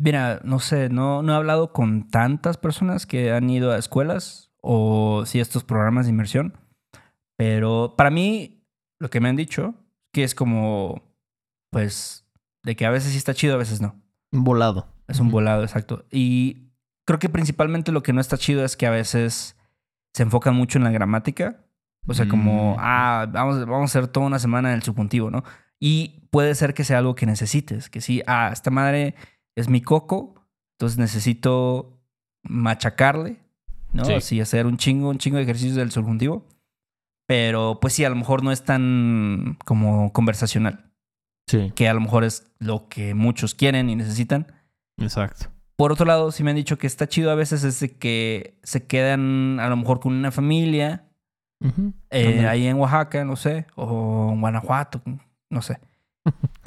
mira, 0.00 0.40
no 0.44 0.58
sé, 0.58 0.88
no, 0.88 1.22
no 1.22 1.32
he 1.32 1.36
hablado 1.36 1.72
con 1.72 2.08
tantas 2.08 2.56
personas 2.56 3.06
que 3.06 3.32
han 3.32 3.48
ido 3.50 3.70
a 3.72 3.78
escuelas 3.78 4.52
o 4.62 5.24
sí 5.26 5.40
estos 5.40 5.64
programas 5.64 6.06
de 6.06 6.10
inmersión, 6.10 6.58
pero 7.36 7.94
para 7.96 8.10
mí 8.10 8.64
lo 8.98 9.10
que 9.10 9.20
me 9.20 9.28
han 9.28 9.36
dicho 9.36 9.74
que 10.12 10.24
es 10.24 10.34
como, 10.34 11.02
pues, 11.70 12.26
de 12.62 12.76
que 12.76 12.84
a 12.86 12.90
veces 12.90 13.12
sí 13.12 13.18
está 13.18 13.32
chido, 13.34 13.54
a 13.54 13.58
veces 13.58 13.80
no. 13.80 13.94
Un 14.32 14.44
volado. 14.44 14.88
Es 15.08 15.20
un 15.20 15.30
volado, 15.30 15.62
exacto. 15.62 16.04
Y 16.10 16.72
creo 17.06 17.18
que 17.18 17.28
principalmente 17.28 17.92
lo 17.92 18.02
que 18.02 18.12
no 18.12 18.20
está 18.20 18.36
chido 18.36 18.64
es 18.64 18.76
que 18.76 18.86
a 18.86 18.90
veces 18.90 19.56
se 20.14 20.22
enfocan 20.22 20.54
mucho 20.54 20.78
en 20.78 20.84
la 20.84 20.90
gramática. 20.90 21.64
O 22.06 22.14
sea, 22.14 22.28
como, 22.28 22.74
Mm. 22.74 22.78
ah, 22.80 23.26
vamos, 23.30 23.58
vamos 23.66 23.94
a 23.94 23.98
hacer 23.98 24.08
toda 24.08 24.26
una 24.26 24.38
semana 24.38 24.70
en 24.70 24.76
el 24.76 24.82
subjuntivo, 24.82 25.30
¿no? 25.30 25.44
Y 25.78 26.28
puede 26.30 26.54
ser 26.54 26.74
que 26.74 26.84
sea 26.84 26.98
algo 26.98 27.14
que 27.14 27.26
necesites. 27.26 27.88
Que 27.90 28.00
sí, 28.00 28.22
ah, 28.26 28.50
esta 28.52 28.70
madre 28.70 29.14
es 29.60 29.68
mi 29.68 29.80
coco, 29.80 30.34
entonces 30.74 30.98
necesito 30.98 31.98
machacarle, 32.42 33.38
¿no? 33.92 34.04
Sí. 34.04 34.12
Así, 34.14 34.40
hacer 34.40 34.66
un 34.66 34.76
chingo, 34.76 35.08
un 35.10 35.18
chingo 35.18 35.36
de 35.36 35.42
ejercicios 35.44 35.76
del 35.76 35.90
subjuntivo. 35.90 36.46
Pero 37.26 37.78
pues 37.80 37.92
sí, 37.92 38.04
a 38.04 38.08
lo 38.10 38.16
mejor 38.16 38.42
no 38.42 38.50
es 38.50 38.64
tan 38.64 39.56
como 39.64 40.12
conversacional, 40.12 40.90
Sí, 41.46 41.72
que 41.76 41.88
a 41.88 41.94
lo 41.94 42.00
mejor 42.00 42.24
es 42.24 42.50
lo 42.58 42.88
que 42.88 43.14
muchos 43.14 43.54
quieren 43.54 43.88
y 43.88 43.96
necesitan. 43.96 44.46
exacto. 44.98 45.46
Por 45.76 45.92
otro 45.92 46.04
lado, 46.04 46.30
sí 46.30 46.42
me 46.44 46.50
han 46.50 46.56
dicho 46.56 46.76
que 46.76 46.86
está 46.86 47.08
chido 47.08 47.30
a 47.30 47.34
veces 47.34 47.64
es 47.64 47.80
de 47.80 47.96
que 47.96 48.58
se 48.62 48.86
quedan 48.86 49.58
a 49.60 49.68
lo 49.68 49.76
mejor 49.76 49.98
con 50.00 50.12
una 50.12 50.30
familia 50.30 51.04
eh, 52.10 52.46
ahí 52.46 52.66
en 52.66 52.76
Oaxaca, 52.76 53.24
no 53.24 53.34
sé, 53.36 53.66
o 53.76 54.30
en 54.32 54.40
Guanajuato, 54.40 55.00
no 55.48 55.62
sé. 55.62 55.78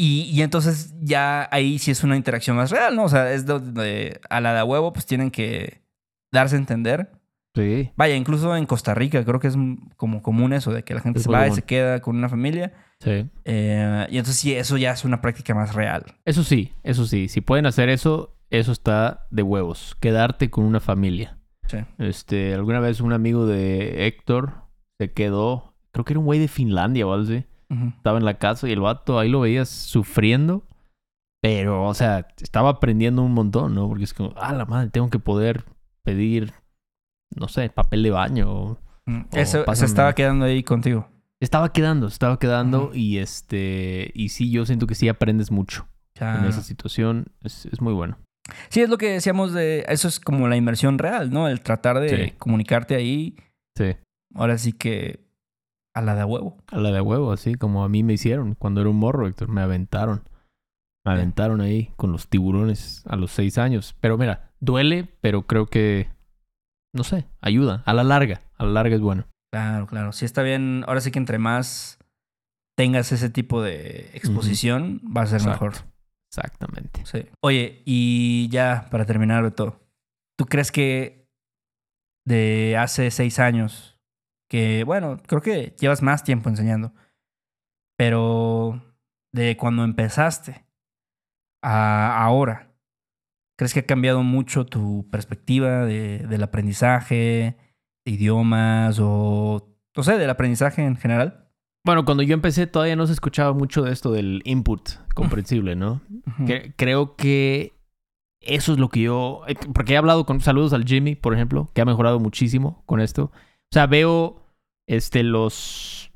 Y, 0.05 0.23
y 0.23 0.41
entonces 0.41 0.93
ya 1.01 1.47
ahí 1.49 1.79
sí 1.79 1.89
es 1.89 2.03
una 2.03 2.17
interacción 2.17 2.57
más 2.57 2.71
real, 2.71 2.93
¿no? 2.93 3.05
O 3.05 3.09
sea, 3.09 3.31
es 3.31 3.45
donde 3.45 4.19
a 4.29 4.41
la 4.41 4.53
de 4.53 4.61
huevo 4.61 4.91
pues 4.91 5.05
tienen 5.05 5.31
que 5.31 5.81
darse 6.29 6.57
a 6.57 6.59
entender. 6.59 7.09
Sí. 7.55 7.89
Vaya, 7.95 8.17
incluso 8.17 8.53
en 8.57 8.65
Costa 8.65 8.93
Rica 8.93 9.23
creo 9.23 9.39
que 9.39 9.47
es 9.47 9.55
como 9.95 10.21
común 10.21 10.51
eso, 10.51 10.73
de 10.73 10.83
que 10.83 10.93
la 10.93 10.99
gente 10.99 11.19
Es 11.19 11.23
se 11.23 11.31
va 11.31 11.47
y 11.47 11.53
se 11.53 11.61
queda 11.61 12.01
con 12.01 12.17
una 12.17 12.27
familia. 12.27 12.73
Sí. 12.99 13.29
eh, 13.45 14.07
y 14.09 14.17
entonces 14.17 14.41
sí, 14.41 14.53
eso 14.53 14.75
ya 14.75 14.91
es 14.91 15.05
una 15.05 15.21
práctica 15.21 15.55
más 15.55 15.73
real. 15.73 16.03
Eso 16.25 16.43
sí, 16.43 16.73
eso 16.83 17.05
sí. 17.05 17.29
Si 17.29 17.39
pueden 17.39 17.65
hacer 17.65 17.87
eso, 17.87 18.35
eso 18.49 18.73
está 18.73 19.25
de 19.31 19.43
huevos. 19.43 19.95
Quedarte 20.01 20.49
con 20.49 20.65
una 20.65 20.81
familia. 20.81 21.37
Sí. 21.67 21.77
Este, 21.97 22.53
alguna 22.53 22.81
vez 22.81 22.99
un 22.99 23.13
amigo 23.13 23.45
de 23.45 24.05
Héctor 24.05 24.63
se 24.99 25.13
quedó, 25.13 25.75
creo 25.93 26.03
que 26.03 26.11
era 26.11 26.19
un 26.19 26.25
güey 26.25 26.39
de 26.41 26.49
Finlandia 26.49 27.07
o 27.07 27.13
algo 27.13 27.23
así. 27.23 27.45
Estaba 27.97 28.17
en 28.17 28.25
la 28.25 28.35
casa 28.37 28.67
y 28.67 28.71
el 28.71 28.79
vato 28.81 29.19
ahí 29.19 29.29
lo 29.29 29.41
veías 29.41 29.69
sufriendo. 29.69 30.63
Pero, 31.41 31.85
o 31.85 31.93
sea, 31.93 32.27
estaba 32.41 32.69
aprendiendo 32.69 33.21
un 33.21 33.33
montón, 33.33 33.75
¿no? 33.75 33.87
Porque 33.89 34.05
es 34.05 34.13
como, 34.13 34.33
ah, 34.37 34.53
la 34.53 34.65
madre, 34.65 34.89
tengo 34.91 35.09
que 35.09 35.19
poder 35.19 35.65
pedir, 36.03 36.53
no 37.35 37.47
sé, 37.49 37.69
papel 37.69 38.03
de 38.03 38.11
baño. 38.11 38.51
o- 38.51 38.79
Mm, 39.05 39.23
O 39.33 39.37
Eso 39.37 39.65
se 39.75 39.83
estaba 39.85 40.15
quedando 40.15 40.45
ahí 40.45 40.63
contigo. 40.63 41.09
Estaba 41.41 41.73
quedando, 41.73 42.07
estaba 42.07 42.39
quedando 42.39 42.91
y 42.93 43.17
este, 43.17 44.11
y 44.13 44.29
sí, 44.29 44.49
yo 44.49 44.65
siento 44.65 44.87
que 44.87 44.95
sí 44.95 45.09
aprendes 45.09 45.51
mucho 45.51 45.85
Ya. 46.17 46.37
en 46.39 46.45
esa 46.45 46.61
situación. 46.61 47.25
Es, 47.41 47.65
es 47.65 47.81
muy 47.81 47.91
bueno. 47.91 48.17
Sí, 48.69 48.79
es 48.79 48.89
lo 48.89 48.97
que 48.97 49.09
decíamos 49.09 49.51
de. 49.51 49.83
Eso 49.89 50.07
es 50.07 50.21
como 50.21 50.47
la 50.47 50.55
inmersión 50.55 50.99
real, 50.99 51.31
¿no? 51.31 51.49
El 51.49 51.59
tratar 51.59 51.99
de 51.99 52.27
Sí. 52.27 52.31
comunicarte 52.37 52.95
ahí. 52.95 53.35
Sí. 53.77 53.95
Ahora 54.35 54.57
sí 54.57 54.71
que. 54.71 55.22
A 55.95 56.01
la 56.01 56.15
de 56.15 56.23
huevo. 56.23 56.57
A 56.67 56.77
la 56.77 56.91
de 56.91 57.01
huevo, 57.01 57.31
así 57.31 57.55
como 57.55 57.83
a 57.83 57.89
mí 57.89 58.03
me 58.03 58.13
hicieron 58.13 58.55
cuando 58.55 58.81
era 58.81 58.89
un 58.89 58.97
morro, 58.97 59.27
Héctor. 59.27 59.49
Me 59.49 59.61
aventaron. 59.61 60.23
Me 61.05 61.13
aventaron 61.13 61.61
ahí 61.61 61.91
con 61.97 62.11
los 62.11 62.29
tiburones 62.29 63.03
a 63.07 63.15
los 63.15 63.31
seis 63.31 63.57
años. 63.57 63.95
Pero 63.99 64.17
mira, 64.17 64.51
duele, 64.59 65.07
pero 65.21 65.45
creo 65.45 65.67
que, 65.67 66.09
no 66.93 67.03
sé, 67.03 67.27
ayuda. 67.41 67.83
A 67.85 67.93
la 67.93 68.03
larga, 68.03 68.41
a 68.57 68.63
la 68.63 68.71
larga 68.71 68.95
es 68.95 69.01
bueno. 69.01 69.25
Claro, 69.51 69.85
claro. 69.85 70.11
Sí 70.13 70.25
está 70.25 70.41
bien. 70.41 70.83
Ahora 70.87 71.01
sí 71.01 71.11
que 71.11 71.19
entre 71.19 71.37
más 71.37 71.99
tengas 72.75 73.11
ese 73.11 73.29
tipo 73.29 73.61
de 73.61 74.09
exposición, 74.13 74.99
va 75.15 75.21
a 75.21 75.25
ser 75.27 75.41
Exacto. 75.41 75.65
mejor. 75.65 75.83
Exactamente. 76.31 77.05
Sí. 77.05 77.25
Oye, 77.41 77.83
y 77.85 78.47
ya 78.49 78.87
para 78.89 79.05
terminar, 79.05 79.43
Beto. 79.43 79.79
¿Tú 80.35 80.45
crees 80.45 80.71
que 80.71 81.27
de 82.25 82.75
hace 82.79 83.11
seis 83.11 83.37
años, 83.37 83.92
que 84.53 84.83
bueno, 84.83 85.17
creo 85.25 85.41
que 85.41 85.75
llevas 85.79 86.03
más 86.03 86.23
tiempo 86.23 86.47
enseñando, 86.47 86.93
pero 87.97 88.81
de 89.33 89.57
cuando 89.57 89.83
empezaste 89.83 90.63
a 91.63 92.23
ahora, 92.23 92.71
¿crees 93.57 93.73
que 93.73 93.79
ha 93.79 93.85
cambiado 93.87 94.21
mucho 94.21 94.67
tu 94.67 95.09
perspectiva 95.09 95.85
de- 95.85 96.19
del 96.19 96.43
aprendizaje, 96.43 97.57
de 98.05 98.11
idiomas 98.11 98.99
o, 99.01 99.75
no 99.95 100.03
sé, 100.03 100.19
del 100.19 100.29
aprendizaje 100.29 100.83
en 100.85 100.97
general? 100.97 101.49
Bueno, 101.83 102.05
cuando 102.05 102.21
yo 102.21 102.35
empecé 102.35 102.67
todavía 102.67 102.95
no 102.95 103.07
se 103.07 103.13
escuchaba 103.13 103.53
mucho 103.53 103.81
de 103.81 103.91
esto 103.91 104.11
del 104.11 104.43
input 104.45 104.87
comprensible, 105.15 105.75
¿no? 105.75 106.01
Creo 106.75 107.15
que 107.15 107.73
eso 108.39 108.73
es 108.73 108.77
lo 108.77 108.89
que 108.89 109.01
yo... 109.01 109.41
eh, 109.47 109.55
Porque 109.73 109.93
he 109.93 109.97
hablado 109.97 110.25
con... 110.27 110.41
Saludos 110.41 110.73
al 110.73 110.85
Jimmy, 110.85 111.15
por 111.15 111.33
ejemplo, 111.33 111.71
que 111.73 111.81
ha 111.81 111.85
mejorado 111.85 112.19
muchísimo 112.19 112.83
con 112.85 112.99
esto. 113.01 113.31
O 113.33 113.71
sea, 113.73 113.87
veo 113.87 114.42
este, 114.87 115.23
los... 115.23 116.11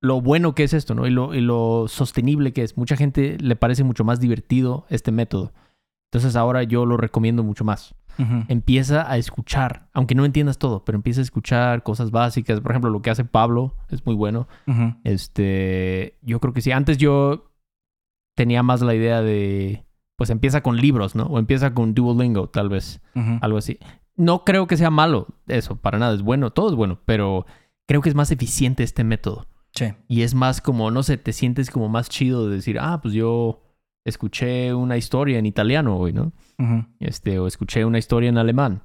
Lo 0.00 0.20
bueno 0.20 0.54
que 0.54 0.62
es 0.62 0.74
esto, 0.74 0.94
¿no? 0.94 1.06
Y 1.06 1.10
lo, 1.10 1.34
y 1.34 1.40
lo 1.40 1.86
sostenible 1.88 2.52
que 2.52 2.62
es. 2.62 2.76
Mucha 2.76 2.96
gente 2.96 3.36
le 3.40 3.56
parece 3.56 3.82
mucho 3.82 4.04
más 4.04 4.20
divertido 4.20 4.86
este 4.90 5.10
método. 5.10 5.52
Entonces 6.10 6.36
ahora 6.36 6.62
yo 6.62 6.86
lo 6.86 6.96
recomiendo 6.96 7.42
mucho 7.42 7.64
más. 7.64 7.94
Empieza 8.48 9.08
a 9.08 9.16
escuchar, 9.16 9.88
aunque 9.92 10.16
no 10.16 10.24
entiendas 10.24 10.58
todo, 10.58 10.84
pero 10.84 10.96
empieza 10.96 11.20
a 11.20 11.22
escuchar 11.22 11.84
cosas 11.84 12.10
básicas. 12.10 12.60
Por 12.60 12.72
ejemplo, 12.72 12.90
lo 12.90 13.00
que 13.00 13.10
hace 13.10 13.24
Pablo 13.24 13.74
es 13.90 14.04
muy 14.04 14.16
bueno. 14.16 14.48
Este, 15.04 16.18
yo 16.22 16.40
creo 16.40 16.52
que 16.52 16.60
sí. 16.60 16.72
Antes 16.72 16.98
yo 16.98 17.52
tenía 18.34 18.64
más 18.64 18.80
la 18.80 18.94
idea 18.96 19.22
de, 19.22 19.84
pues 20.16 20.30
empieza 20.30 20.62
con 20.62 20.78
libros, 20.78 21.14
¿no? 21.14 21.24
O 21.24 21.38
empieza 21.38 21.74
con 21.74 21.94
Duolingo, 21.94 22.48
tal 22.48 22.68
vez, 22.68 23.00
algo 23.40 23.58
así. 23.58 23.78
No 24.18 24.44
creo 24.44 24.66
que 24.66 24.76
sea 24.76 24.90
malo 24.90 25.28
eso, 25.46 25.76
para 25.76 25.98
nada, 25.98 26.14
es 26.14 26.22
bueno, 26.22 26.50
todo 26.50 26.68
es 26.68 26.74
bueno, 26.74 27.00
pero 27.06 27.46
creo 27.86 28.02
que 28.02 28.10
es 28.10 28.14
más 28.14 28.30
eficiente 28.30 28.82
este 28.82 29.04
método. 29.04 29.46
Sí. 29.72 29.94
Y 30.08 30.22
es 30.22 30.34
más 30.34 30.60
como, 30.60 30.90
no 30.90 31.02
sé, 31.02 31.16
te 31.16 31.32
sientes 31.32 31.70
como 31.70 31.88
más 31.88 32.08
chido 32.10 32.48
de 32.48 32.56
decir, 32.56 32.78
ah, 32.80 33.00
pues 33.00 33.14
yo 33.14 33.62
escuché 34.04 34.74
una 34.74 34.96
historia 34.96 35.38
en 35.38 35.46
italiano 35.46 35.96
hoy, 35.96 36.12
¿no? 36.12 36.32
Este, 36.98 37.38
o 37.38 37.46
escuché 37.46 37.84
una 37.84 37.98
historia 37.98 38.28
en 38.28 38.38
alemán. 38.38 38.82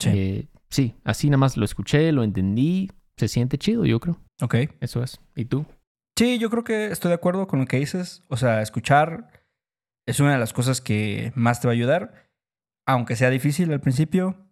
Sí. 0.00 0.10
Eh, 0.12 0.48
sí, 0.68 0.94
así 1.04 1.28
nada 1.28 1.38
más 1.38 1.56
lo 1.56 1.64
escuché, 1.64 2.10
lo 2.12 2.24
entendí, 2.24 2.90
se 3.16 3.28
siente 3.28 3.58
chido, 3.58 3.84
yo 3.84 4.00
creo. 4.00 4.18
Ok. 4.42 4.56
Eso 4.80 5.02
es. 5.02 5.20
¿Y 5.34 5.44
tú? 5.46 5.64
Sí, 6.18 6.38
yo 6.38 6.50
creo 6.50 6.64
que 6.64 6.86
estoy 6.86 7.10
de 7.10 7.14
acuerdo 7.14 7.46
con 7.46 7.60
lo 7.60 7.66
que 7.66 7.78
dices. 7.78 8.24
O 8.28 8.36
sea, 8.36 8.62
escuchar 8.62 9.30
es 10.06 10.20
una 10.20 10.32
de 10.32 10.38
las 10.38 10.52
cosas 10.52 10.80
que 10.80 11.32
más 11.34 11.60
te 11.60 11.68
va 11.68 11.72
a 11.72 11.76
ayudar. 11.76 12.30
Aunque 12.86 13.16
sea 13.16 13.30
difícil 13.30 13.72
al 13.72 13.80
principio, 13.80 14.45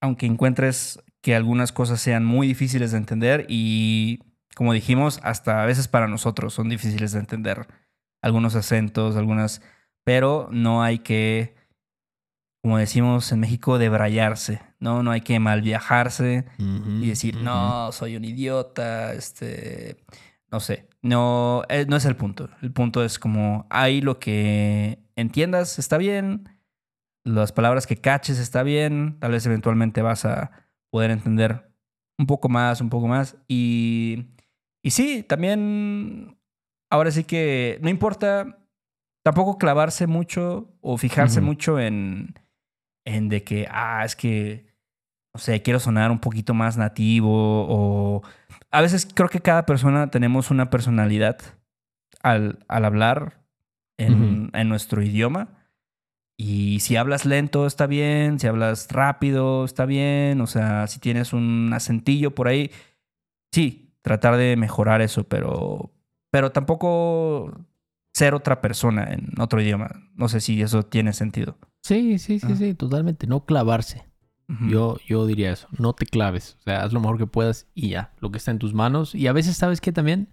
aunque 0.00 0.26
encuentres 0.26 1.02
que 1.20 1.34
algunas 1.34 1.72
cosas 1.72 2.00
sean 2.00 2.24
muy 2.24 2.46
difíciles 2.46 2.92
de 2.92 2.98
entender 2.98 3.46
y, 3.48 4.20
como 4.54 4.72
dijimos, 4.72 5.20
hasta 5.22 5.62
a 5.62 5.66
veces 5.66 5.88
para 5.88 6.08
nosotros 6.08 6.54
son 6.54 6.68
difíciles 6.68 7.12
de 7.12 7.20
entender 7.20 7.66
algunos 8.22 8.54
acentos, 8.54 9.16
algunas... 9.16 9.62
Pero 10.02 10.48
no 10.50 10.82
hay 10.82 11.00
que, 11.00 11.54
como 12.62 12.78
decimos 12.78 13.30
en 13.32 13.40
México, 13.40 13.78
debrayarse, 13.78 14.62
¿no? 14.78 15.02
No 15.02 15.10
hay 15.10 15.20
que 15.20 15.38
mal 15.38 15.60
viajarse 15.60 16.46
y 16.58 17.06
decir, 17.06 17.36
no, 17.36 17.92
soy 17.92 18.16
un 18.16 18.24
idiota, 18.24 19.12
este, 19.12 20.02
no 20.50 20.58
sé, 20.58 20.88
no, 21.02 21.64
eh, 21.68 21.84
no 21.86 21.96
es 21.96 22.06
el 22.06 22.16
punto. 22.16 22.48
El 22.62 22.72
punto 22.72 23.04
es 23.04 23.18
como, 23.18 23.66
ahí 23.68 24.00
lo 24.00 24.18
que 24.18 24.98
entiendas 25.16 25.78
está 25.78 25.98
bien, 25.98 26.48
las 27.24 27.52
palabras 27.52 27.86
que 27.86 27.96
caches 27.96 28.38
está 28.38 28.62
bien, 28.62 29.18
tal 29.20 29.32
vez 29.32 29.44
eventualmente 29.46 30.02
vas 30.02 30.24
a 30.24 30.50
poder 30.90 31.10
entender 31.10 31.70
un 32.18 32.26
poco 32.26 32.48
más, 32.48 32.80
un 32.80 32.90
poco 32.90 33.08
más. 33.08 33.36
Y, 33.48 34.26
y 34.82 34.90
sí, 34.90 35.22
también, 35.22 36.38
ahora 36.90 37.10
sí 37.10 37.24
que 37.24 37.78
no 37.82 37.88
importa 37.88 38.58
tampoco 39.22 39.58
clavarse 39.58 40.06
mucho 40.06 40.74
o 40.80 40.96
fijarse 40.96 41.40
mucho 41.40 41.78
en, 41.78 42.34
en 43.04 43.28
de 43.28 43.44
que, 43.44 43.66
ah, 43.70 44.02
es 44.04 44.16
que, 44.16 44.66
no 45.34 45.40
sé, 45.40 45.62
quiero 45.62 45.78
sonar 45.78 46.10
un 46.10 46.18
poquito 46.20 46.54
más 46.54 46.76
nativo 46.76 47.30
o... 47.68 48.22
A 48.72 48.80
veces 48.82 49.08
creo 49.12 49.28
que 49.28 49.40
cada 49.40 49.66
persona 49.66 50.10
tenemos 50.10 50.50
una 50.50 50.70
personalidad 50.70 51.38
al, 52.22 52.64
al 52.68 52.84
hablar 52.84 53.42
en, 53.98 54.50
en 54.54 54.68
nuestro 54.68 55.02
idioma. 55.02 55.59
Y 56.42 56.80
si 56.80 56.96
hablas 56.96 57.26
lento 57.26 57.66
está 57.66 57.86
bien, 57.86 58.38
si 58.40 58.46
hablas 58.46 58.88
rápido 58.90 59.66
está 59.66 59.84
bien, 59.84 60.40
o 60.40 60.46
sea, 60.46 60.86
si 60.86 60.98
tienes 60.98 61.34
un 61.34 61.70
acentillo 61.74 62.34
por 62.34 62.48
ahí, 62.48 62.70
sí, 63.52 63.92
tratar 64.00 64.38
de 64.38 64.56
mejorar 64.56 65.02
eso, 65.02 65.24
pero, 65.24 65.90
pero 66.30 66.50
tampoco 66.50 67.52
ser 68.14 68.32
otra 68.32 68.62
persona 68.62 69.12
en 69.12 69.38
otro 69.38 69.60
idioma. 69.60 69.90
No 70.14 70.28
sé 70.30 70.40
si 70.40 70.62
eso 70.62 70.82
tiene 70.82 71.12
sentido. 71.12 71.58
Sí, 71.82 72.18
sí, 72.18 72.38
sí, 72.40 72.46
Ah. 72.50 72.56
sí, 72.56 72.72
totalmente. 72.72 73.26
No 73.26 73.44
clavarse. 73.44 74.06
Yo, 74.66 74.96
yo 75.06 75.26
diría 75.26 75.52
eso. 75.52 75.68
No 75.78 75.92
te 75.92 76.06
claves. 76.06 76.56
O 76.60 76.62
sea, 76.62 76.82
haz 76.82 76.92
lo 76.94 77.00
mejor 77.00 77.18
que 77.18 77.26
puedas 77.26 77.68
y 77.74 77.90
ya. 77.90 78.14
Lo 78.18 78.30
que 78.30 78.38
está 78.38 78.50
en 78.50 78.58
tus 78.58 78.72
manos. 78.72 79.14
Y 79.14 79.26
a 79.26 79.32
veces, 79.32 79.56
¿sabes 79.58 79.80
qué 79.82 79.92
también? 79.92 80.28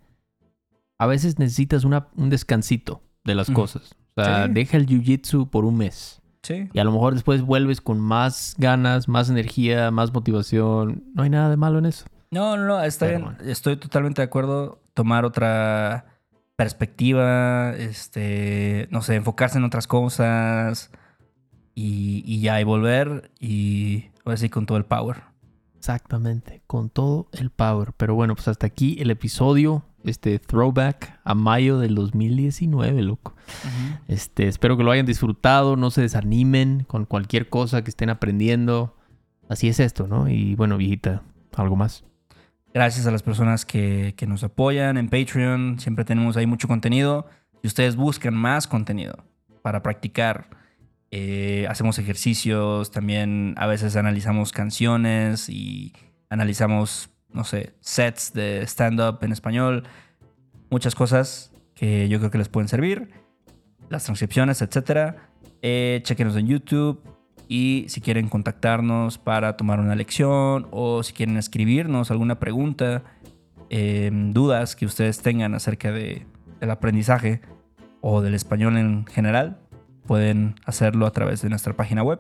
A 0.98 1.06
veces 1.06 1.38
necesitas 1.38 1.84
una, 1.84 2.08
un 2.15 2.30
descansito 2.30 3.02
de 3.26 3.36
las 3.36 3.52
cosas. 3.52 3.93
O 4.17 4.23
sea, 4.23 4.45
Sí. 4.47 4.51
deja 4.53 4.77
el 4.77 4.88
jiu-jitsu 4.88 5.49
por 5.49 5.63
un 5.65 5.77
mes. 5.77 6.21
Sí. 6.43 6.69
Y 6.73 6.80
a 6.80 6.84
lo 6.84 6.91
mejor 6.91 7.13
después 7.13 7.41
vuelves 7.41 7.82
con 7.82 7.99
más 7.99 8.56
ganas, 8.58 9.08
más 9.08 9.30
energía, 9.30 9.91
más 9.91 10.13
motivación. 10.13 11.03
No 11.13 11.23
hay 11.23 11.30
nada 11.30 11.49
de 11.49 11.58
malo 11.58 11.80
en 11.80 11.86
eso. 11.86 12.06
No, 12.32 12.58
no, 12.58 12.65
no, 12.65 12.82
está 12.84 13.06
Pero 13.06 13.19
bien. 13.19 13.36
bueno. 13.36 13.51
Estoy 13.51 13.77
totalmente 13.77 14.21
de 14.21 14.25
acuerdo. 14.25 14.82
Tomar 14.93 15.23
otra 15.25 16.06
perspectiva, 16.56 17.73
este, 17.77 18.88
no 18.91 19.01
sé, 19.01 19.15
enfocarse 19.15 19.58
en 19.58 19.63
otras 19.63 19.88
cosas 19.88 20.91
y, 21.75 22.23
y 22.25 22.41
ya, 22.41 22.60
y 22.60 22.63
volver 22.63 23.32
y 23.39 24.06
ahora 24.25 24.38
sí 24.38 24.49
con 24.49 24.65
todo 24.65 24.77
el 24.77 24.86
power. 24.86 25.17
Exactamente, 25.77 26.62
con 26.67 26.89
todo 26.89 27.30
el 27.34 27.51
power. 27.51 27.93
Pero 27.95 28.15
bueno, 28.15 28.36
pues 28.36 28.47
hasta 28.47 28.67
aquí 28.67 28.97
el 28.99 29.12
episodio, 29.12 29.86
este 30.03 30.39
throwback 30.39 31.19
a 31.23 31.36
mayo 31.36 31.79
del 31.79 31.95
2019, 31.95 33.01
loco. 33.01 33.36
Este, 34.07 34.47
espero 34.47 34.77
que 34.77 34.83
lo 34.83 34.91
hayan 34.91 35.05
disfrutado, 35.05 35.75
no 35.75 35.91
se 35.91 36.01
desanimen 36.01 36.86
con 36.88 37.05
cualquier 37.05 37.49
cosa 37.49 37.83
que 37.83 37.89
estén 37.89 38.10
aprendiendo. 38.10 38.95
Así 39.49 39.67
es 39.67 39.79
esto, 39.79 40.07
¿no? 40.07 40.29
Y 40.29 40.55
bueno, 40.55 40.77
viejita, 40.77 41.23
algo 41.55 41.75
más. 41.75 42.03
Gracias 42.73 43.07
a 43.07 43.12
las 43.12 43.23
personas 43.23 43.65
que, 43.65 44.13
que 44.17 44.27
nos 44.27 44.43
apoyan 44.43 44.97
en 44.97 45.10
Patreon. 45.10 45.79
Siempre 45.79 46.05
tenemos 46.05 46.38
ahí 46.38 46.45
mucho 46.45 46.67
contenido. 46.67 47.25
Si 47.62 47.67
ustedes 47.67 47.95
buscan 47.95 48.36
más 48.36 48.67
contenido 48.67 49.23
para 49.62 49.81
practicar, 49.81 50.49
eh, 51.10 51.65
hacemos 51.69 51.99
ejercicios, 51.99 52.91
también 52.91 53.55
a 53.57 53.65
veces 53.67 53.95
analizamos 53.95 54.51
canciones 54.51 55.49
y 55.49 55.93
analizamos, 56.29 57.10
no 57.31 57.43
sé, 57.43 57.73
sets 57.79 58.33
de 58.33 58.61
stand-up 58.63 59.19
en 59.21 59.31
español. 59.31 59.83
Muchas 60.69 60.95
cosas 60.95 61.51
que 61.75 62.09
yo 62.09 62.19
creo 62.19 62.31
que 62.31 62.37
les 62.37 62.49
pueden 62.49 62.67
servir. 62.67 63.09
Las 63.89 64.03
transcripciones, 64.05 64.61
etc. 64.61 65.15
Eh, 65.61 66.01
chequenos 66.03 66.35
en 66.35 66.47
YouTube. 66.47 67.01
Y 67.47 67.85
si 67.87 68.01
quieren 68.01 68.27
contactarnos 68.27 69.17
para 69.17 69.55
tomar 69.55 69.79
una 69.79 69.95
lección 69.95 70.67
o 70.71 71.01
si 71.03 71.13
quieren 71.13 71.37
escribirnos 71.37 72.11
alguna 72.11 72.39
pregunta, 72.39 73.03
eh, 73.69 74.09
dudas 74.11 74.75
que 74.75 74.85
ustedes 74.85 75.21
tengan 75.21 75.55
acerca 75.55 75.91
de, 75.91 76.25
del 76.59 76.71
aprendizaje 76.71 77.41
o 78.01 78.21
del 78.21 78.33
español 78.33 78.77
en 78.77 79.05
general, 79.05 79.59
pueden 80.05 80.55
hacerlo 80.65 81.05
a 81.05 81.11
través 81.11 81.41
de 81.41 81.49
nuestra 81.49 81.73
página 81.73 82.03
web. 82.03 82.19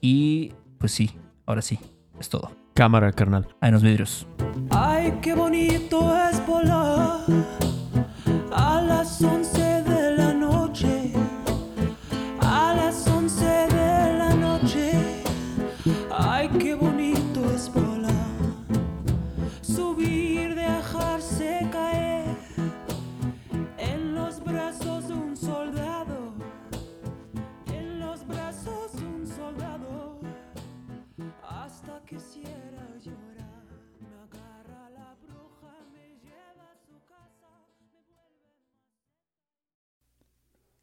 Y 0.00 0.52
pues 0.78 0.92
sí, 0.92 1.16
ahora 1.46 1.62
sí, 1.62 1.78
es 2.18 2.28
todo. 2.28 2.63
Cámara, 2.74 3.12
carnal. 3.12 3.46
Ahí 3.60 3.70
nos 3.70 3.82
vidrios. 3.82 4.26
Ay, 4.70 5.16
qué 5.22 5.34
bonito 5.34 6.12
es 6.28 6.44
volar 6.44 7.20